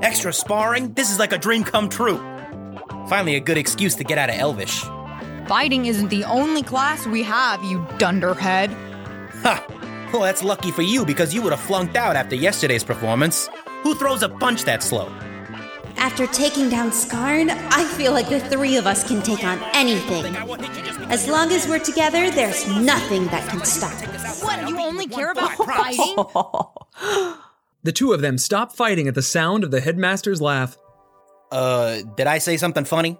Extra 0.00 0.32
sparring? 0.32 0.94
This 0.94 1.12
is 1.12 1.18
like 1.18 1.34
a 1.34 1.38
dream 1.38 1.64
come 1.64 1.90
true. 1.90 2.16
Finally, 3.10 3.34
a 3.36 3.40
good 3.40 3.58
excuse 3.58 3.94
to 3.96 4.04
get 4.04 4.16
out 4.16 4.30
of 4.30 4.36
Elvish. 4.36 4.84
Fighting 5.46 5.84
isn't 5.84 6.08
the 6.08 6.24
only 6.24 6.62
class 6.62 7.06
we 7.06 7.22
have, 7.22 7.62
you 7.62 7.86
dunderhead. 7.98 8.70
Ha! 9.42 9.62
Well, 10.14 10.22
that's 10.22 10.42
lucky 10.42 10.70
for 10.70 10.80
you 10.80 11.04
because 11.04 11.34
you 11.34 11.42
would 11.42 11.52
have 11.52 11.60
flunked 11.60 11.94
out 11.94 12.16
after 12.16 12.36
yesterday's 12.36 12.84
performance. 12.84 13.50
Who 13.82 13.94
throws 13.94 14.22
a 14.22 14.30
punch 14.30 14.64
that 14.64 14.82
slow? 14.82 15.12
After 16.00 16.26
taking 16.26 16.68
down 16.70 16.90
Skarn, 16.90 17.50
I 17.50 17.84
feel 17.84 18.12
like 18.12 18.28
the 18.28 18.40
three 18.40 18.76
of 18.76 18.86
us 18.86 19.06
can 19.06 19.22
take 19.22 19.44
on 19.44 19.60
anything. 19.74 20.34
As 21.10 21.28
long 21.28 21.52
as 21.52 21.68
we're 21.68 21.78
together, 21.78 22.30
there's 22.30 22.66
nothing 22.68 23.26
that 23.26 23.46
can 23.48 23.64
stop 23.64 23.92
us. 24.08 24.42
What, 24.42 24.66
you 24.68 24.78
only 24.80 25.06
care 25.06 25.30
about 25.30 25.52
fighting? 25.56 26.16
The 27.82 27.92
two 27.92 28.12
of 28.12 28.20
them 28.20 28.36
stop 28.36 28.72
fighting 28.72 29.08
at 29.08 29.14
the 29.14 29.22
sound 29.22 29.64
of 29.64 29.70
the 29.70 29.80
headmaster's 29.80 30.42
laugh. 30.42 30.76
Uh, 31.50 32.02
did 32.14 32.26
I 32.26 32.36
say 32.36 32.58
something 32.58 32.84
funny? 32.84 33.18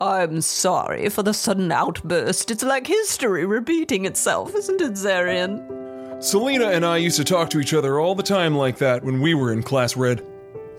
I'm 0.00 0.40
sorry 0.40 1.10
for 1.10 1.22
the 1.22 1.34
sudden 1.34 1.70
outburst. 1.70 2.50
It's 2.50 2.62
like 2.62 2.86
history 2.86 3.44
repeating 3.44 4.06
itself, 4.06 4.54
isn't 4.54 4.80
it, 4.80 4.92
Zarian? 4.92 6.24
Selena 6.24 6.68
and 6.68 6.86
I 6.86 6.96
used 6.96 7.18
to 7.18 7.24
talk 7.24 7.50
to 7.50 7.60
each 7.60 7.74
other 7.74 8.00
all 8.00 8.14
the 8.14 8.22
time 8.22 8.56
like 8.56 8.78
that 8.78 9.04
when 9.04 9.20
we 9.20 9.34
were 9.34 9.52
in 9.52 9.62
Class 9.62 9.94
Red. 9.94 10.24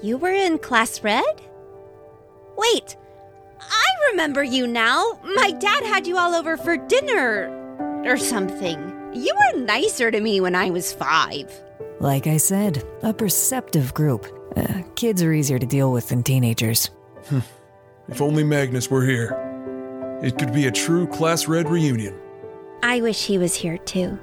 You 0.02 0.18
were 0.18 0.32
in 0.32 0.58
Class 0.60 1.04
Red? 1.04 1.42
Wait, 2.58 2.96
I 3.60 3.86
remember 4.12 4.44
you 4.44 4.66
now. 4.66 5.20
My 5.36 5.52
dad 5.52 5.84
had 5.84 6.08
you 6.08 6.18
all 6.18 6.34
over 6.34 6.56
for 6.58 6.78
dinner 6.78 7.50
or 8.06 8.18
something. 8.18 9.12
You 9.14 9.34
were 9.36 9.60
nicer 9.62 10.12
to 10.12 10.20
me 10.22 10.40
when 10.40 10.56
I 10.56 10.70
was 10.70 10.94
five. 10.94 11.52
Like 12.00 12.28
I 12.28 12.38
said, 12.38 12.84
a 13.04 13.14
perceptive 13.14 13.94
group. 13.94 14.26
Uh, 14.56 14.84
kids 14.96 15.22
are 15.22 15.34
easier 15.34 15.60
to 15.60 15.66
deal 15.66 15.92
with 15.92 16.10
than 16.10 16.24
teenagers. 16.24 16.90
If 18.08 18.22
only 18.22 18.44
Magnus 18.44 18.90
were 18.90 19.06
here. 19.06 19.38
It 20.24 20.38
could 20.38 20.54
be 20.54 20.68
a 20.68 20.72
true 20.72 21.08
Class 21.08 21.48
Red 21.48 21.70
reunion. 21.70 22.18
I 22.82 23.02
wish 23.02 23.26
he 23.26 23.38
was 23.38 23.54
here 23.54 23.78
too. 23.80 24.18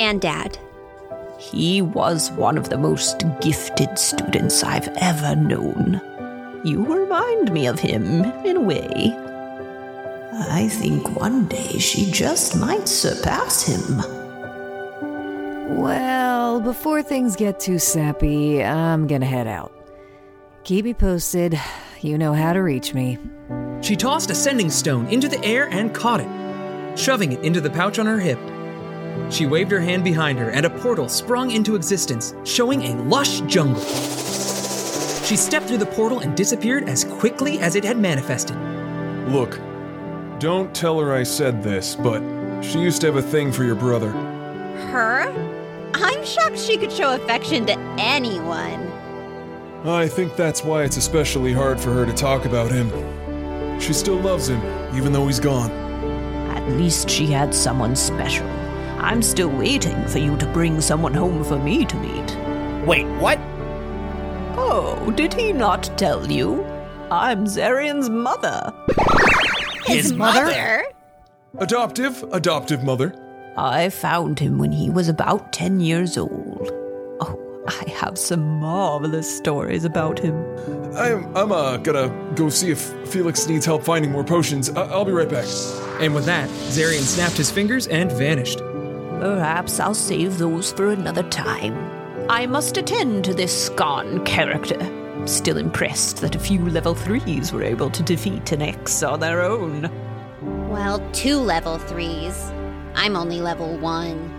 And 0.00 0.20
Dad. 0.20 0.58
He 1.52 1.82
was 1.82 2.30
one 2.32 2.56
of 2.56 2.70
the 2.70 2.78
most 2.78 3.22
gifted 3.42 3.98
students 3.98 4.62
I've 4.62 4.88
ever 4.96 5.36
known. 5.36 6.00
You 6.64 6.82
remind 6.82 7.52
me 7.52 7.66
of 7.66 7.78
him, 7.78 8.24
in 8.46 8.56
a 8.56 8.60
way. 8.60 9.14
I 10.32 10.68
think 10.68 11.20
one 11.20 11.46
day 11.46 11.78
she 11.78 12.10
just 12.10 12.56
might 12.56 12.88
surpass 12.88 13.62
him. 13.62 13.98
Well, 15.76 16.60
before 16.60 17.02
things 17.02 17.36
get 17.36 17.60
too 17.60 17.78
sappy, 17.78 18.64
I'm 18.64 19.06
gonna 19.06 19.26
head 19.26 19.46
out. 19.46 19.72
Keep 20.64 20.86
me 20.86 20.94
posted. 20.94 21.60
You 22.00 22.16
know 22.16 22.32
how 22.32 22.54
to 22.54 22.62
reach 22.62 22.94
me. 22.94 23.18
She 23.82 23.96
tossed 23.96 24.30
a 24.30 24.34
sending 24.34 24.70
stone 24.70 25.06
into 25.08 25.28
the 25.28 25.44
air 25.44 25.68
and 25.68 25.94
caught 25.94 26.20
it, 26.20 26.98
shoving 26.98 27.32
it 27.32 27.44
into 27.44 27.60
the 27.60 27.70
pouch 27.70 27.98
on 27.98 28.06
her 28.06 28.18
hip. 28.18 28.38
She 29.30 29.46
waved 29.46 29.70
her 29.70 29.80
hand 29.80 30.04
behind 30.04 30.38
her, 30.38 30.50
and 30.50 30.66
a 30.66 30.70
portal 30.70 31.08
sprung 31.08 31.50
into 31.50 31.74
existence, 31.74 32.34
showing 32.44 32.82
a 32.82 33.02
lush 33.04 33.40
jungle. 33.42 33.82
She 35.24 35.36
stepped 35.36 35.66
through 35.66 35.78
the 35.78 35.86
portal 35.86 36.20
and 36.20 36.36
disappeared 36.36 36.88
as 36.88 37.04
quickly 37.04 37.58
as 37.58 37.76
it 37.76 37.84
had 37.84 37.98
manifested. 37.98 38.56
Look, 39.28 39.58
don't 40.38 40.74
tell 40.74 41.00
her 41.00 41.14
I 41.14 41.22
said 41.22 41.62
this, 41.62 41.94
but 41.94 42.20
she 42.62 42.80
used 42.80 43.00
to 43.00 43.06
have 43.06 43.16
a 43.16 43.22
thing 43.22 43.50
for 43.50 43.64
your 43.64 43.74
brother. 43.74 44.10
Her? 44.90 45.32
I'm 45.94 46.24
shocked 46.24 46.58
she 46.58 46.76
could 46.76 46.92
show 46.92 47.14
affection 47.14 47.66
to 47.66 47.78
anyone. 47.98 48.92
I 49.84 50.08
think 50.08 50.36
that's 50.36 50.64
why 50.64 50.82
it's 50.84 50.96
especially 50.96 51.52
hard 51.52 51.78
for 51.78 51.92
her 51.92 52.06
to 52.06 52.12
talk 52.12 52.44
about 52.44 52.70
him. 52.70 52.90
She 53.80 53.92
still 53.92 54.16
loves 54.16 54.48
him, 54.48 54.60
even 54.94 55.12
though 55.12 55.26
he's 55.26 55.40
gone. 55.40 55.70
At 56.50 56.66
least 56.72 57.08
she 57.08 57.26
had 57.26 57.54
someone 57.54 57.94
special. 57.96 58.46
I'm 59.04 59.20
still 59.20 59.50
waiting 59.50 60.08
for 60.08 60.18
you 60.18 60.34
to 60.38 60.46
bring 60.46 60.80
someone 60.80 61.12
home 61.12 61.44
for 61.44 61.58
me 61.58 61.84
to 61.84 61.96
meet. 61.96 62.86
Wait, 62.86 63.04
what? 63.20 63.38
Oh, 64.56 65.12
did 65.14 65.34
he 65.34 65.52
not 65.52 65.90
tell 65.98 66.32
you? 66.32 66.64
I'm 67.10 67.44
Zarian's 67.44 68.08
mother. 68.08 68.72
His 69.84 70.14
mother? 70.14 70.86
Adoptive, 71.58 72.24
adoptive 72.32 72.82
mother. 72.82 73.14
I 73.58 73.90
found 73.90 74.38
him 74.38 74.56
when 74.56 74.72
he 74.72 74.88
was 74.88 75.10
about 75.10 75.52
10 75.52 75.80
years 75.80 76.16
old. 76.16 76.70
Oh, 77.20 77.62
I 77.68 77.90
have 77.90 78.16
some 78.16 78.58
marvelous 78.58 79.36
stories 79.36 79.84
about 79.84 80.18
him. 80.18 80.34
I'm, 80.96 81.36
I'm 81.36 81.52
uh, 81.52 81.76
gonna 81.76 82.08
go 82.36 82.48
see 82.48 82.70
if 82.70 82.80
Felix 83.10 83.46
needs 83.48 83.66
help 83.66 83.84
finding 83.84 84.10
more 84.10 84.24
potions. 84.24 84.70
I- 84.70 84.86
I'll 84.86 85.04
be 85.04 85.12
right 85.12 85.28
back. 85.28 85.46
And 86.00 86.14
with 86.14 86.24
that, 86.24 86.48
Zarian 86.48 87.02
snapped 87.02 87.36
his 87.36 87.50
fingers 87.50 87.86
and 87.88 88.10
vanished. 88.10 88.60
Perhaps 89.20 89.80
I'll 89.80 89.94
save 89.94 90.38
those 90.38 90.72
for 90.72 90.90
another 90.90 91.22
time. 91.24 91.74
I 92.28 92.46
must 92.46 92.76
attend 92.76 93.24
to 93.24 93.34
this 93.34 93.68
Skarn 93.70 94.24
character. 94.24 94.78
Still 95.26 95.56
impressed 95.58 96.18
that 96.18 96.34
a 96.34 96.38
few 96.38 96.68
level 96.68 96.94
3s 96.94 97.52
were 97.52 97.62
able 97.62 97.90
to 97.90 98.02
defeat 98.02 98.52
an 98.52 98.62
X 98.62 99.02
on 99.02 99.20
their 99.20 99.42
own. 99.42 99.90
Well, 100.68 100.98
two 101.12 101.36
level 101.38 101.78
threes. 101.78 102.52
I'm 102.94 103.16
only 103.16 103.40
level 103.40 103.78
one. 103.78 104.30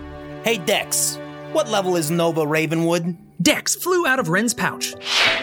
Hey, 0.44 0.58
Dex, 0.58 1.18
what 1.52 1.68
level 1.68 1.96
is 1.96 2.10
Nova 2.10 2.46
Ravenwood? 2.46 3.16
Dex 3.42 3.74
flew 3.74 4.06
out 4.06 4.18
of 4.18 4.28
Ren's 4.28 4.54
pouch. 4.54 4.94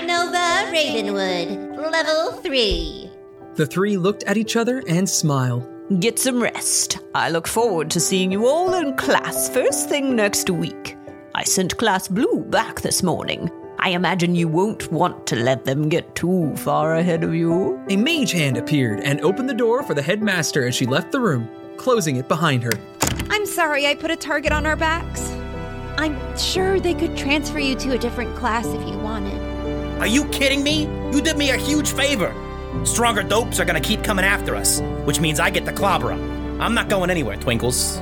Nova 0.06 0.70
Ravenwood, 0.72 1.78
level 1.92 2.34
three. 2.42 3.10
The 3.56 3.66
three 3.66 3.98
looked 3.98 4.24
at 4.24 4.38
each 4.38 4.56
other 4.56 4.82
and 4.88 5.10
smiled. 5.10 5.68
Get 6.00 6.18
some 6.18 6.42
rest. 6.42 7.00
I 7.14 7.30
look 7.30 7.46
forward 7.46 7.92
to 7.92 8.00
seeing 8.00 8.32
you 8.32 8.48
all 8.48 8.74
in 8.74 8.96
class 8.96 9.50
first 9.50 9.90
thing 9.90 10.16
next 10.16 10.50
week. 10.50 10.96
I 11.36 11.44
sent 11.44 11.78
Class 11.78 12.08
Blue 12.08 12.40
back 12.46 12.80
this 12.80 13.04
morning. 13.04 13.52
I 13.80 13.90
imagine 13.90 14.34
you 14.34 14.48
won't 14.48 14.90
want 14.94 15.28
to 15.28 15.36
let 15.36 15.66
them 15.66 15.90
get 15.90 16.16
too 16.16 16.56
far 16.56 16.96
ahead 16.96 17.26
of 17.26 17.36
you. 17.36 17.84
A 17.90 17.98
mage 17.98 18.32
hand 18.32 18.56
appeared 18.56 19.02
and 19.02 19.20
opened 19.20 19.50
the 19.50 19.54
door 19.54 19.84
for 19.84 19.94
the 19.94 20.02
headmaster 20.02 20.66
as 20.66 20.74
she 20.74 20.86
left 20.86 21.12
the 21.12 21.20
room, 21.20 21.50
closing 21.76 22.16
it 22.16 22.30
behind 22.30 22.64
her. 22.64 22.72
I'm 23.30 23.46
sorry 23.46 23.86
I 23.86 23.94
put 23.94 24.10
a 24.10 24.16
target 24.16 24.54
on 24.54 24.66
our 24.66 24.78
backs. 24.78 25.32
I'm 25.98 26.38
sure 26.38 26.80
they 26.80 26.94
could 26.94 27.18
transfer 27.18 27.60
you 27.60 27.76
to 27.76 27.92
a 27.92 27.98
different 27.98 28.38
class 28.38 28.66
if 28.68 28.88
you 28.88 28.98
wanted. 29.00 29.38
Are 30.00 30.08
you 30.08 30.26
kidding 30.30 30.64
me? 30.64 30.84
You 31.12 31.22
did 31.22 31.38
me 31.38 31.50
a 31.50 31.58
huge 31.58 31.92
favor. 31.92 32.34
Stronger 32.84 33.24
dopes 33.24 33.60
are 33.60 33.66
gonna 33.66 33.80
keep 33.80 34.04
coming 34.04 34.26
after 34.26 34.56
us, 34.56 34.82
which 35.06 35.20
means 35.20 35.40
I 35.40 35.50
get 35.50 35.66
the 35.66 35.74
clobber 35.74 36.12
'em. 36.12 36.62
I'm 36.62 36.74
not 36.74 36.90
going 36.90 37.10
anywhere, 37.10 37.38
Twinkles. 37.38 38.00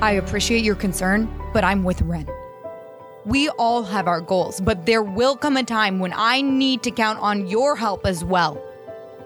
I 0.00 0.12
appreciate 0.12 0.64
your 0.64 0.76
concern, 0.76 1.28
but 1.52 1.64
I'm 1.64 1.84
with 1.84 2.00
Ren. 2.02 2.26
We 3.26 3.48
all 3.50 3.82
have 3.82 4.06
our 4.06 4.20
goals, 4.20 4.60
but 4.60 4.86
there 4.86 5.02
will 5.02 5.36
come 5.36 5.56
a 5.56 5.62
time 5.62 5.98
when 5.98 6.14
I 6.16 6.40
need 6.40 6.82
to 6.84 6.90
count 6.90 7.18
on 7.20 7.46
your 7.46 7.76
help 7.76 8.06
as 8.06 8.24
well. 8.24 8.62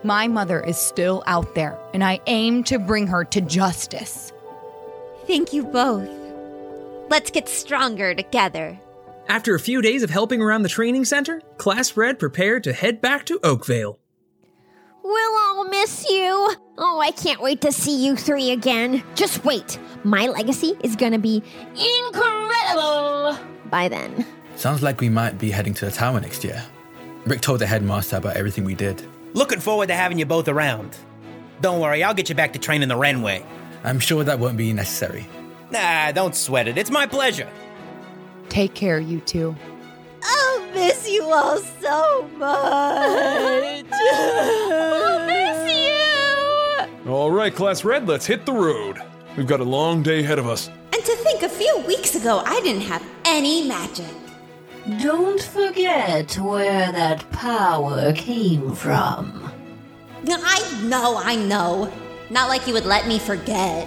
My 0.02 0.26
mother 0.26 0.60
is 0.60 0.76
still 0.76 1.22
out 1.26 1.54
there, 1.54 1.78
and 1.94 2.02
I 2.02 2.20
aim 2.26 2.64
to 2.64 2.78
bring 2.78 3.06
her 3.06 3.24
to 3.24 3.40
justice. 3.40 4.32
Thank 5.28 5.52
you 5.52 5.62
both. 5.62 6.08
Let's 7.08 7.30
get 7.30 7.48
stronger 7.48 8.14
together. 8.14 8.80
After 9.28 9.54
a 9.54 9.60
few 9.60 9.80
days 9.80 10.02
of 10.02 10.10
helping 10.10 10.42
around 10.42 10.62
the 10.62 10.68
training 10.68 11.04
center, 11.04 11.40
Class 11.58 11.96
Red 11.96 12.18
prepared 12.18 12.64
to 12.64 12.72
head 12.72 13.00
back 13.00 13.24
to 13.26 13.38
Oakvale. 13.44 13.98
We'll 15.04 15.36
all 15.36 15.64
miss 15.64 16.08
you. 16.08 16.54
Oh, 16.78 17.00
I 17.00 17.10
can't 17.10 17.40
wait 17.42 17.60
to 17.62 17.72
see 17.72 18.04
you 18.04 18.16
three 18.16 18.50
again. 18.50 19.02
Just 19.14 19.44
wait. 19.44 19.78
My 20.04 20.26
legacy 20.26 20.74
is 20.82 20.96
gonna 20.96 21.18
be 21.18 21.42
incredible 21.74 23.38
by 23.70 23.88
then. 23.88 24.24
Sounds 24.56 24.82
like 24.82 25.00
we 25.00 25.08
might 25.08 25.38
be 25.38 25.50
heading 25.50 25.74
to 25.74 25.84
the 25.86 25.90
tower 25.90 26.20
next 26.20 26.44
year. 26.44 26.62
Rick 27.26 27.40
told 27.40 27.60
the 27.60 27.66
headmaster 27.66 28.16
about 28.16 28.36
everything 28.36 28.64
we 28.64 28.74
did. 28.74 29.04
Looking 29.34 29.60
forward 29.60 29.88
to 29.88 29.94
having 29.94 30.18
you 30.18 30.26
both 30.26 30.48
around. 30.48 30.96
Don't 31.60 31.80
worry, 31.80 32.02
I'll 32.02 32.14
get 32.14 32.28
you 32.28 32.34
back 32.34 32.52
to 32.52 32.58
training 32.58 32.88
the 32.88 32.96
Renway. 32.96 33.44
I'm 33.84 33.98
sure 33.98 34.24
that 34.24 34.38
won't 34.38 34.56
be 34.56 34.72
necessary. 34.72 35.26
Nah, 35.70 36.12
don't 36.12 36.34
sweat 36.34 36.68
it. 36.68 36.76
It's 36.76 36.90
my 36.90 37.06
pleasure. 37.06 37.48
Take 38.48 38.74
care, 38.74 39.00
you 39.00 39.20
two. 39.20 39.56
I'll 40.82 40.88
miss 40.88 41.08
you 41.08 41.22
all 41.22 41.58
so 41.58 42.28
much. 42.36 43.84
I'll 43.92 45.26
miss 45.26 45.72
you. 47.04 47.10
All 47.10 47.30
right, 47.30 47.54
Class 47.54 47.84
Red, 47.84 48.08
let's 48.08 48.26
hit 48.26 48.44
the 48.46 48.52
road. 48.52 48.98
We've 49.36 49.46
got 49.46 49.60
a 49.60 49.64
long 49.64 50.02
day 50.02 50.24
ahead 50.24 50.40
of 50.40 50.48
us. 50.48 50.70
And 50.92 51.04
to 51.04 51.16
think 51.16 51.44
a 51.44 51.48
few 51.48 51.84
weeks 51.86 52.16
ago, 52.16 52.42
I 52.44 52.60
didn't 52.62 52.82
have 52.82 53.04
any 53.24 53.68
magic. 53.68 54.12
Don't 55.00 55.40
forget 55.40 56.36
where 56.38 56.90
that 56.90 57.30
power 57.30 58.12
came 58.14 58.74
from. 58.74 59.52
I 60.28 60.82
know, 60.82 61.16
I 61.16 61.36
know. 61.36 61.92
Not 62.28 62.48
like 62.48 62.66
you 62.66 62.72
would 62.72 62.86
let 62.86 63.06
me 63.06 63.20
forget. 63.20 63.86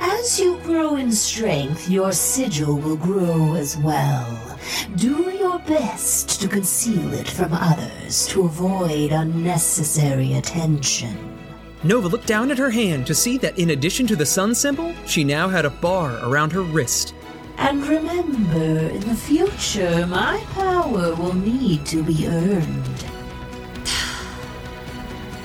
As 0.00 0.38
you 0.38 0.58
grow 0.58 0.96
in 0.96 1.10
strength, 1.12 1.88
your 1.88 2.12
sigil 2.12 2.76
will 2.76 2.96
grow 2.96 3.54
as 3.54 3.76
well. 3.78 4.58
Do 4.96 5.30
your 5.32 5.58
best 5.60 6.40
to 6.40 6.48
conceal 6.48 7.12
it 7.14 7.28
from 7.28 7.52
others 7.52 8.26
to 8.28 8.42
avoid 8.42 9.12
unnecessary 9.12 10.34
attention. 10.34 11.16
Nova 11.84 12.08
looked 12.08 12.26
down 12.26 12.50
at 12.50 12.58
her 12.58 12.70
hand 12.70 13.06
to 13.06 13.14
see 13.14 13.38
that 13.38 13.58
in 13.58 13.70
addition 13.70 14.06
to 14.08 14.16
the 14.16 14.26
sun 14.26 14.54
symbol, 14.54 14.94
she 15.06 15.22
now 15.24 15.48
had 15.48 15.64
a 15.64 15.70
bar 15.70 16.18
around 16.22 16.52
her 16.52 16.62
wrist. 16.62 17.14
And 17.56 17.84
remember, 17.86 18.88
in 18.88 19.00
the 19.00 19.14
future, 19.14 20.06
my 20.06 20.42
power 20.52 21.14
will 21.14 21.34
need 21.34 21.86
to 21.86 22.02
be 22.02 22.26
earned. 22.26 23.02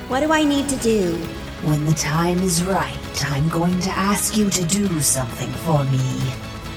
What 0.08 0.20
do 0.20 0.32
I 0.32 0.44
need 0.44 0.68
to 0.68 0.76
do? 0.76 1.16
When 1.64 1.84
the 1.86 1.94
time 1.94 2.38
is 2.38 2.62
right, 2.64 2.98
I'm 3.22 3.48
going 3.48 3.78
to 3.80 3.90
ask 3.90 4.36
you 4.36 4.50
to 4.50 4.64
do 4.64 5.00
something 5.00 5.50
for 5.64 5.84
me. 5.84 6.32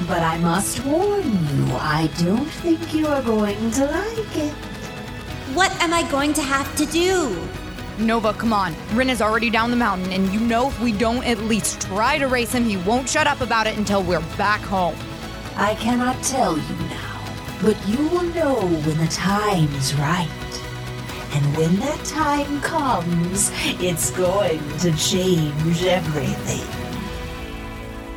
But 0.07 0.21
I 0.21 0.37
must 0.37 0.85
warn 0.85 1.23
you, 1.23 1.73
I 1.75 2.09
don't 2.19 2.45
think 2.45 2.93
you 2.93 3.07
are 3.07 3.21
going 3.23 3.71
to 3.71 3.85
like 3.85 4.37
it. 4.37 4.53
What 5.55 5.71
am 5.81 5.93
I 5.93 6.03
going 6.11 6.33
to 6.33 6.41
have 6.41 6.75
to 6.75 6.85
do? 6.85 7.35
Nova, 7.97 8.33
come 8.33 8.53
on. 8.53 8.75
Rin 8.93 9.09
is 9.09 9.21
already 9.21 9.49
down 9.49 9.71
the 9.71 9.77
mountain, 9.77 10.11
and 10.11 10.31
you 10.31 10.39
know 10.39 10.67
if 10.67 10.79
we 10.79 10.91
don't 10.91 11.23
at 11.23 11.39
least 11.39 11.81
try 11.81 12.19
to 12.19 12.27
race 12.27 12.53
him, 12.53 12.65
he 12.65 12.77
won't 12.77 13.09
shut 13.09 13.25
up 13.25 13.41
about 13.41 13.65
it 13.65 13.77
until 13.77 14.03
we're 14.03 14.21
back 14.37 14.61
home. 14.61 14.95
I 15.55 15.73
cannot 15.75 16.21
tell 16.21 16.55
you 16.55 16.75
now, 16.89 17.35
but 17.63 17.87
you 17.87 18.07
will 18.09 18.23
know 18.33 18.59
when 18.59 18.97
the 18.99 19.07
time 19.07 19.73
is 19.73 19.95
right. 19.95 20.29
And 21.33 21.57
when 21.57 21.75
that 21.77 22.03
time 22.05 22.61
comes, 22.61 23.51
it's 23.81 24.11
going 24.11 24.61
to 24.79 24.91
change 24.97 25.83
everything. 25.83 26.65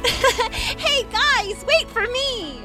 hey 0.78 1.02
guys, 1.10 1.64
wait 1.66 1.88
for 1.90 2.02
me! 2.02 2.62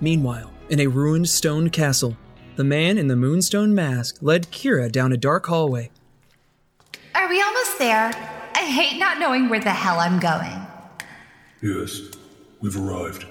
Meanwhile, 0.00 0.50
in 0.68 0.80
a 0.80 0.86
ruined 0.86 1.28
stone 1.28 1.70
castle, 1.70 2.16
the 2.56 2.64
man 2.64 2.98
in 2.98 3.08
the 3.08 3.16
moonstone 3.16 3.74
mask 3.74 4.18
led 4.20 4.50
Kira 4.50 4.90
down 4.90 5.12
a 5.12 5.16
dark 5.16 5.46
hallway. 5.46 5.90
Are 7.14 7.28
we 7.28 7.40
almost 7.40 7.78
there? 7.78 8.12
I 8.54 8.64
hate 8.64 8.98
not 8.98 9.18
knowing 9.18 9.48
where 9.48 9.60
the 9.60 9.70
hell 9.70 10.00
I'm 10.00 10.18
going. 10.18 10.66
Yes, 11.62 12.00
we've 12.60 12.76
arrived. 12.76 13.26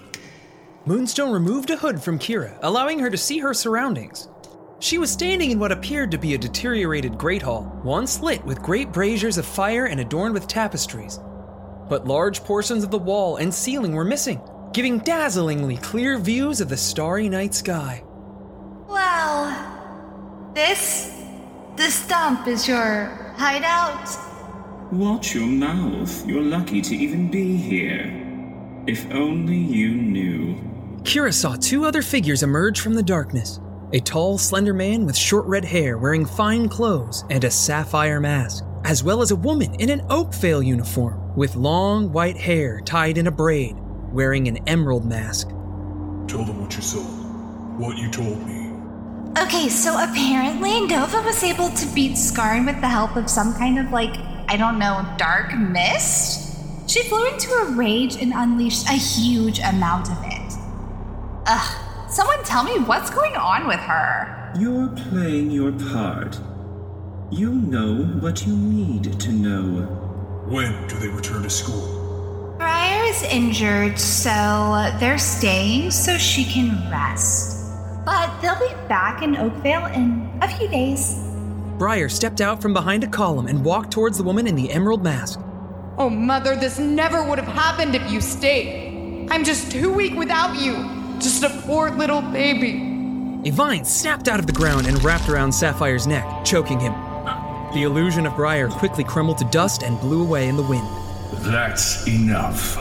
Moonstone 0.86 1.32
removed 1.32 1.72
a 1.72 1.78
hood 1.78 2.02
from 2.02 2.20
Kira, 2.20 2.58
allowing 2.62 3.00
her 3.00 3.10
to 3.10 3.18
see 3.18 3.40
her 3.40 3.54
surroundings. 3.54 4.28
She 4.80 4.98
was 4.98 5.10
standing 5.10 5.52
in 5.52 5.60
what 5.60 5.72
appeared 5.72 6.12
to 6.12 6.18
be 6.18 6.34
a 6.34 6.38
deteriorated 6.38 7.18
great 7.18 7.42
hall, 7.42 7.80
once 7.84 8.20
lit 8.20 8.44
with 8.44 8.62
great 8.62 8.92
braziers 8.92 9.38
of 9.38 9.46
fire 9.46 9.86
and 9.86 10.02
adorned 10.02 10.34
with 10.34 10.48
tapestries. 10.48 11.20
But 11.88 12.08
large 12.08 12.44
portions 12.44 12.84
of 12.84 12.92
the 12.92 13.00
wall 13.00 13.38
and 13.38 13.54
ceiling 13.54 13.94
were 13.94 14.04
missing, 14.04 14.42
giving 14.74 15.00
dazzlingly 15.00 15.78
clear 15.78 16.18
views 16.18 16.60
of 16.60 16.68
the 16.68 16.76
starry 16.76 17.30
night 17.30 17.54
sky. 17.54 18.04
Well, 18.88 20.52
this. 20.54 21.24
this 21.78 21.96
stump 21.96 22.48
is 22.48 22.68
your 22.68 23.34
hideout? 23.38 24.10
Watch 24.92 25.34
your 25.34 25.48
mouth. 25.48 26.28
You're 26.28 26.44
lucky 26.44 26.82
to 26.82 26.96
even 26.96 27.32
be 27.32 27.56
here. 27.56 28.12
If 28.88 29.10
only 29.12 29.58
you 29.58 29.96
knew. 29.96 30.56
Kira 31.04 31.34
saw 31.34 31.56
two 31.56 31.86
other 31.86 32.02
figures 32.02 32.44
emerge 32.44 32.82
from 32.82 32.94
the 32.94 33.04
darkness 33.04 33.60
a 33.94 34.00
tall, 34.00 34.38
slender 34.38 34.74
man 34.74 35.06
with 35.06 35.18
short 35.18 35.46
red 35.46 35.66
hair 35.66 35.98
wearing 35.98 36.26
fine 36.26 36.68
clothes 36.68 37.24
and 37.30 37.44
a 37.44 37.52
sapphire 37.52 38.20
mask, 38.20 38.66
as 38.84 39.04
well 39.04 39.22
as 39.22 39.32
a 39.32 39.36
woman 39.36 39.74
in 39.76 39.90
an 39.90 40.06
Oakvale 40.10 40.64
uniform 40.64 41.36
with 41.36 41.56
long 41.56 42.12
white 42.12 42.38
hair 42.38 42.82
tied 42.82 43.18
in 43.18 43.28
a 43.28 43.32
braid, 43.32 43.76
wearing 44.12 44.48
an 44.48 44.58
emerald 44.68 45.06
mask. 45.06 45.50
Tell 46.28 46.44
them 46.44 46.62
what 46.62 46.76
you 46.76 46.82
saw. 46.82 47.04
What 47.78 47.98
you 47.98 48.10
told 48.10 48.46
me. 48.46 48.72
Okay, 49.38 49.68
so 49.68 50.02
apparently 50.02 50.80
Nova 50.88 51.22
was 51.22 51.44
able 51.44 51.70
to 51.70 51.86
beat 51.94 52.14
Skarn 52.14 52.66
with 52.66 52.80
the 52.80 52.88
help 52.88 53.18
of 53.18 53.30
some 53.30 53.54
kind 53.54 53.78
of 53.78 53.92
like, 53.92 54.16
I 54.48 54.56
don't 54.58 54.80
know, 54.80 55.06
dark 55.18 55.54
mist? 55.54 56.58
She 56.90 57.04
flew 57.04 57.28
into 57.28 57.52
a 57.52 57.72
rage 57.72 58.16
and 58.16 58.32
unleashed 58.34 58.88
a 58.88 58.94
huge 58.94 59.60
amount 59.60 60.10
of 60.10 60.18
it. 60.24 60.54
Ugh, 61.48 61.85
someone 62.16 62.42
tell 62.46 62.64
me 62.64 62.80
what's 62.80 63.10
going 63.10 63.36
on 63.36 63.68
with 63.68 63.80
her. 63.82 64.54
You're 64.58 64.88
playing 65.10 65.52
your 65.52 65.74
part. 65.74 66.40
You 67.30 67.52
know 67.52 68.06
what 68.22 68.48
you 68.48 68.56
need 68.56 69.20
to 69.20 69.32
know. 69.34 69.82
When 70.48 70.88
do 70.88 70.96
they 70.96 71.10
return 71.10 71.44
to 71.44 71.50
school? 71.50 72.56
Briar 72.58 73.04
is 73.04 73.22
injured, 73.24 74.00
so 74.00 74.32
they're 74.98 75.18
staying 75.18 75.92
so 75.92 76.18
she 76.18 76.46
can 76.46 76.90
rest. 76.90 77.76
But 78.06 78.40
they'll 78.40 78.60
be 78.60 78.74
back 78.88 79.22
in 79.22 79.36
Oakvale 79.36 79.88
in 79.88 80.40
a 80.42 80.48
few 80.48 80.70
days. 80.70 81.22
Briar 81.78 82.08
stepped 82.08 82.40
out 82.40 82.62
from 82.62 82.72
behind 82.72 83.04
a 83.04 83.08
column 83.08 83.48
and 83.48 83.66
walked 83.66 83.92
towards 83.92 84.18
the 84.18 84.24
woman 84.24 84.48
in 84.48 84.56
the 84.56 84.72
emerald 84.72 85.04
mask. 85.04 85.42
Oh, 85.98 86.10
Mother, 86.10 86.56
this 86.56 86.80
never 86.80 87.28
would 87.28 87.40
have 87.40 87.54
happened 87.54 87.94
if 87.94 88.10
you 88.10 88.22
stayed. 88.22 89.28
I'm 89.30 89.44
just 89.44 89.70
too 89.70 89.92
weak 89.92 90.16
without 90.16 90.58
you. 90.58 91.05
Just 91.26 91.42
a 91.42 91.50
poor 91.66 91.90
little 91.90 92.22
baby. 92.22 93.50
A 93.50 93.52
vine 93.52 93.84
snapped 93.84 94.28
out 94.28 94.40
of 94.40 94.46
the 94.46 94.54
ground 94.54 94.86
and 94.86 95.04
wrapped 95.04 95.28
around 95.28 95.52
Sapphire's 95.52 96.06
neck, 96.06 96.46
choking 96.46 96.80
him. 96.80 96.94
The 97.74 97.82
illusion 97.82 98.28
of 98.28 98.36
Briar 98.36 98.68
quickly 98.68 99.04
crumbled 99.04 99.40
to 99.40 99.46
dust 99.46 99.82
and 99.82 100.00
blew 100.00 100.22
away 100.22 100.48
in 100.48 100.56
the 100.56 100.62
wind. 100.62 100.88
That's 101.38 102.08
enough. 102.08 102.78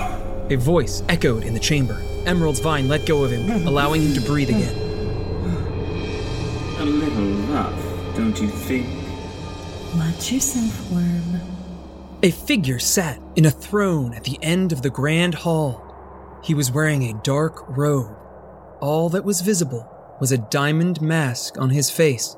A 0.50 0.57
voice 0.57 1.02
echoed 1.09 1.44
in 1.44 1.54
the 1.54 1.59
chamber. 1.59 1.98
Emerald's 2.26 2.61
vine 2.61 2.87
let 2.87 3.07
go 3.07 3.24
of 3.24 3.30
him, 3.33 3.66
allowing 3.66 4.02
him 4.02 4.12
to 4.12 4.20
breathe 4.20 4.50
again. 4.50 4.74
A 6.80 6.85
little 6.85 7.33
rough, 7.50 8.14
don't 8.14 8.38
you 8.38 8.48
think? 8.48 8.87
Watch 9.96 10.33
yourself, 10.33 10.92
worm. 10.92 11.40
A 12.22 12.30
figure 12.30 12.78
sat 12.78 13.18
in 13.37 13.46
a 13.46 13.50
throne 13.50 14.12
at 14.12 14.24
the 14.24 14.38
end 14.42 14.70
of 14.70 14.83
the 14.83 14.90
grand 14.90 15.35
hall. 15.35 15.80
He 16.42 16.52
was 16.52 16.70
wearing 16.70 17.04
a 17.04 17.14
dark 17.22 17.64
robe. 17.74 18.18
All 18.80 19.08
that 19.10 19.24
was 19.24 19.40
visible 19.40 19.88
was 20.20 20.32
a 20.32 20.38
diamond 20.38 21.00
mask 21.00 21.58
on 21.58 21.70
his 21.70 21.90
face. 21.90 22.37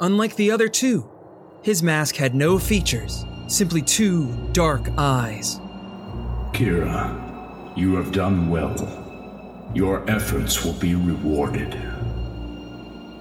Unlike 0.00 0.36
the 0.36 0.50
other 0.50 0.68
two, 0.68 1.10
his 1.62 1.82
mask 1.82 2.16
had 2.16 2.34
no 2.34 2.58
features, 2.58 3.24
simply 3.46 3.82
two 3.82 4.32
dark 4.52 4.88
eyes. 4.96 5.58
Kira, 6.52 7.76
you 7.76 7.94
have 7.96 8.12
done 8.12 8.48
well. 8.48 8.96
Your 9.74 10.08
efforts 10.10 10.64
will 10.64 10.72
be 10.74 10.94
rewarded. 10.94 11.74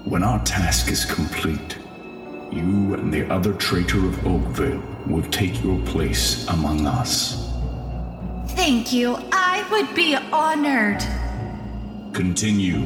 When 0.05 0.23
our 0.23 0.43
task 0.45 0.91
is 0.91 1.05
complete, 1.05 1.77
you 2.51 2.95
and 2.95 3.13
the 3.13 3.31
other 3.31 3.53
traitor 3.53 4.05
of 4.07 4.25
Oakvale 4.25 4.81
will 5.05 5.23
take 5.29 5.63
your 5.63 5.79
place 5.85 6.47
among 6.47 6.87
us. 6.87 7.45
Thank 8.55 8.91
you. 8.91 9.17
I 9.31 9.67
would 9.71 9.93
be 9.93 10.15
honored. 10.15 11.03
Continue. 12.19 12.79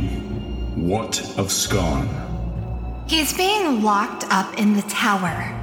What 0.75 1.19
of 1.39 1.47
Skarn? 1.47 2.07
He's 3.09 3.35
being 3.35 3.81
locked 3.81 4.25
up 4.29 4.59
in 4.59 4.75
the 4.75 4.83
tower. 4.83 5.59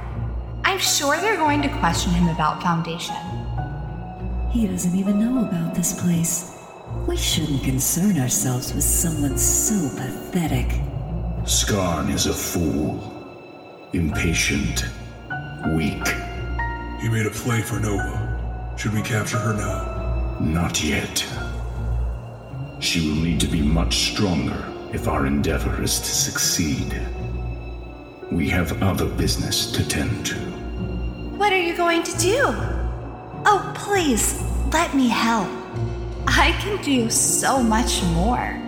I'm 0.65 0.77
sure 0.77 1.15
they're 1.15 1.37
going 1.37 1.61
to 1.61 1.69
question 1.79 2.11
him 2.11 2.27
about 2.27 2.61
Foundation. 2.61 3.15
He 4.51 4.67
doesn't 4.67 4.93
even 4.93 5.21
know 5.21 5.45
about 5.45 5.73
this 5.73 6.01
place. 6.01 6.53
We 7.07 7.15
shouldn't 7.15 7.63
concern 7.63 8.19
ourselves 8.19 8.73
with 8.73 8.83
someone 8.83 9.37
so 9.37 9.87
pathetic. 9.95 10.67
Skarn 11.45 12.13
is 12.13 12.25
a 12.25 12.33
fool. 12.33 12.99
Impatient. 13.93 14.83
Weak. 15.77 16.05
He 16.99 17.07
made 17.07 17.25
a 17.25 17.31
play 17.31 17.61
for 17.61 17.79
Nova. 17.79 18.75
Should 18.77 18.93
we 18.93 19.01
capture 19.01 19.39
her 19.39 19.53
now? 19.53 20.37
Not 20.41 20.83
yet. 20.83 21.25
She 22.81 23.07
will 23.07 23.17
need 23.17 23.39
to 23.41 23.47
be 23.47 23.61
much 23.61 24.11
stronger 24.11 24.65
if 24.91 25.07
our 25.07 25.27
endeavor 25.27 25.83
is 25.83 25.99
to 25.99 26.07
succeed. 26.07 26.99
We 28.31 28.49
have 28.49 28.81
other 28.81 29.05
business 29.05 29.71
to 29.73 29.87
tend 29.87 30.25
to. 30.25 30.35
What 31.37 31.53
are 31.53 31.61
you 31.61 31.77
going 31.77 32.01
to 32.01 32.17
do? 32.17 32.39
Oh, 33.45 33.71
please, 33.75 34.41
let 34.73 34.95
me 34.95 35.09
help. 35.09 35.47
I 36.25 36.57
can 36.59 36.81
do 36.81 37.11
so 37.11 37.61
much 37.61 38.01
more. 38.15 38.59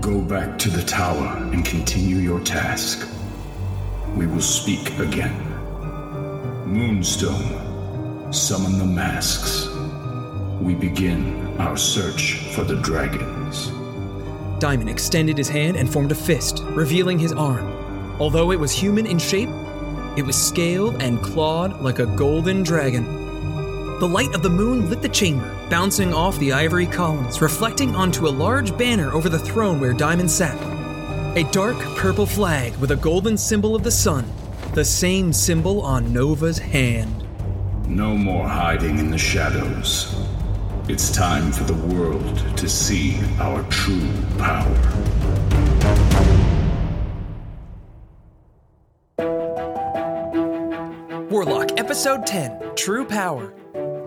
Go 0.00 0.22
back 0.22 0.58
to 0.60 0.70
the 0.70 0.82
tower 0.82 1.36
and 1.52 1.66
continue 1.66 2.16
your 2.16 2.40
task. 2.40 3.06
We 4.14 4.26
will 4.26 4.40
speak 4.40 4.98
again. 4.98 5.36
Moonstone, 6.66 8.32
summon 8.32 8.78
the 8.78 8.86
masks. 8.86 9.75
We 10.60 10.74
begin 10.74 11.58
our 11.58 11.76
search 11.76 12.38
for 12.54 12.64
the 12.64 12.76
dragons. 12.76 13.68
Diamond 14.58 14.88
extended 14.88 15.36
his 15.36 15.48
hand 15.48 15.76
and 15.76 15.92
formed 15.92 16.12
a 16.12 16.14
fist, 16.14 16.62
revealing 16.64 17.18
his 17.18 17.32
arm. 17.32 17.66
Although 18.18 18.52
it 18.52 18.58
was 18.58 18.72
human 18.72 19.06
in 19.06 19.18
shape, 19.18 19.50
it 20.16 20.24
was 20.24 20.36
scaled 20.36 21.02
and 21.02 21.22
clawed 21.22 21.82
like 21.82 21.98
a 21.98 22.06
golden 22.06 22.62
dragon. 22.62 23.04
The 23.98 24.08
light 24.08 24.34
of 24.34 24.42
the 24.42 24.50
moon 24.50 24.88
lit 24.88 25.02
the 25.02 25.10
chamber, 25.10 25.54
bouncing 25.68 26.14
off 26.14 26.38
the 26.38 26.52
ivory 26.52 26.86
columns, 26.86 27.42
reflecting 27.42 27.94
onto 27.94 28.26
a 28.26 28.30
large 28.30 28.76
banner 28.78 29.12
over 29.12 29.28
the 29.28 29.38
throne 29.38 29.78
where 29.78 29.92
Diamond 29.92 30.30
sat. 30.30 30.56
A 31.36 31.44
dark 31.52 31.76
purple 31.96 32.26
flag 32.26 32.74
with 32.76 32.92
a 32.92 32.96
golden 32.96 33.36
symbol 33.36 33.76
of 33.76 33.82
the 33.82 33.90
sun, 33.90 34.24
the 34.72 34.84
same 34.84 35.34
symbol 35.34 35.82
on 35.82 36.14
Nova's 36.14 36.58
hand. 36.58 37.26
No 37.86 38.16
more 38.16 38.48
hiding 38.48 38.98
in 38.98 39.10
the 39.10 39.18
shadows. 39.18 40.25
It's 40.88 41.10
time 41.10 41.50
for 41.50 41.64
the 41.64 41.74
world 41.74 42.56
to 42.58 42.68
see 42.68 43.18
our 43.40 43.64
true 43.70 44.08
power. 44.38 44.72
Warlock, 51.28 51.76
Episode 51.76 52.24
10 52.24 52.76
True 52.76 53.04
Power. 53.04 53.52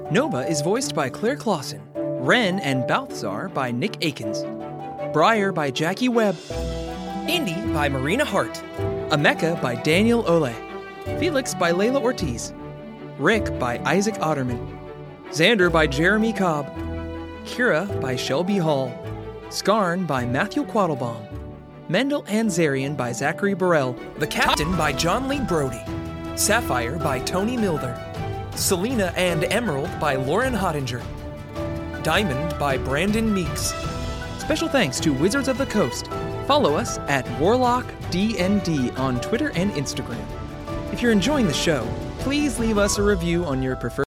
Nova 0.10 0.48
is 0.48 0.62
voiced 0.62 0.96
by 0.96 1.10
Claire 1.10 1.36
Clausen. 1.36 1.82
Ren 1.96 2.60
and 2.60 2.88
Balthazar 2.88 3.50
by 3.50 3.72
Nick 3.72 3.98
Akins. 4.02 4.44
Briar 5.12 5.52
by 5.52 5.72
Jackie 5.72 6.08
Webb. 6.08 6.38
Indy 7.28 7.60
by 7.74 7.90
Marina 7.90 8.24
Hart. 8.24 8.54
Ameka 9.10 9.62
by 9.62 9.76
Daniel 9.76 10.24
Ole. 10.30 10.54
Felix 11.20 11.54
by 11.54 11.74
Layla 11.74 12.02
Ortiz. 12.02 12.54
Rick 13.18 13.60
by 13.60 13.80
Isaac 13.80 14.16
Otterman. 14.16 14.79
Xander 15.32 15.72
by 15.72 15.86
Jeremy 15.86 16.34
Cobb. 16.34 16.76
Kira 17.46 18.02
by 18.02 18.16
Shelby 18.16 18.58
Hall. 18.58 18.92
Skarn 19.50 20.08
by 20.08 20.26
Matthew 20.26 20.64
Quattlebaum. 20.66 21.24
Mendel 21.88 22.26
and 22.28 22.50
Zarian 22.50 22.98
by 22.98 23.12
Zachary 23.12 23.54
Burrell. 23.54 23.96
The 24.18 24.26
Captain 24.26 24.76
by 24.76 24.92
John 24.92 25.28
Lee 25.28 25.40
Brody. 25.42 25.82
Sapphire 26.36 26.98
by 26.98 27.20
Tony 27.20 27.56
Milder. 27.58 27.96
Selena 28.56 29.14
and 29.16 29.44
Emerald 29.46 29.90
by 30.00 30.16
Lauren 30.16 30.54
Hottinger. 30.54 31.04
Diamond 32.02 32.58
by 32.58 32.80
Brandon 32.80 33.32
Meeks. 33.32 33.76
Special 34.40 34.68
thanks 34.68 35.00
to 35.00 35.14
Wizards 35.14 35.48
of 35.48 35.60
the 35.60 35.66
Coast. 35.68 36.08
Follow 36.48 36.74
us 36.74 36.98
at 37.08 37.26
WarlockDND 37.38 38.98
on 38.98 39.22
Twitter 39.22 39.52
and 39.54 39.72
Instagram. 39.74 40.26
If 40.92 41.04
you're 41.04 41.12
enjoying 41.12 41.46
the 41.46 41.54
show, 41.54 41.88
please 42.18 42.58
leave 42.58 42.80
us 42.80 42.98
a 42.98 43.04
review 43.04 43.46
on 43.46 43.62
your 43.62 43.76
preferred 43.76 43.98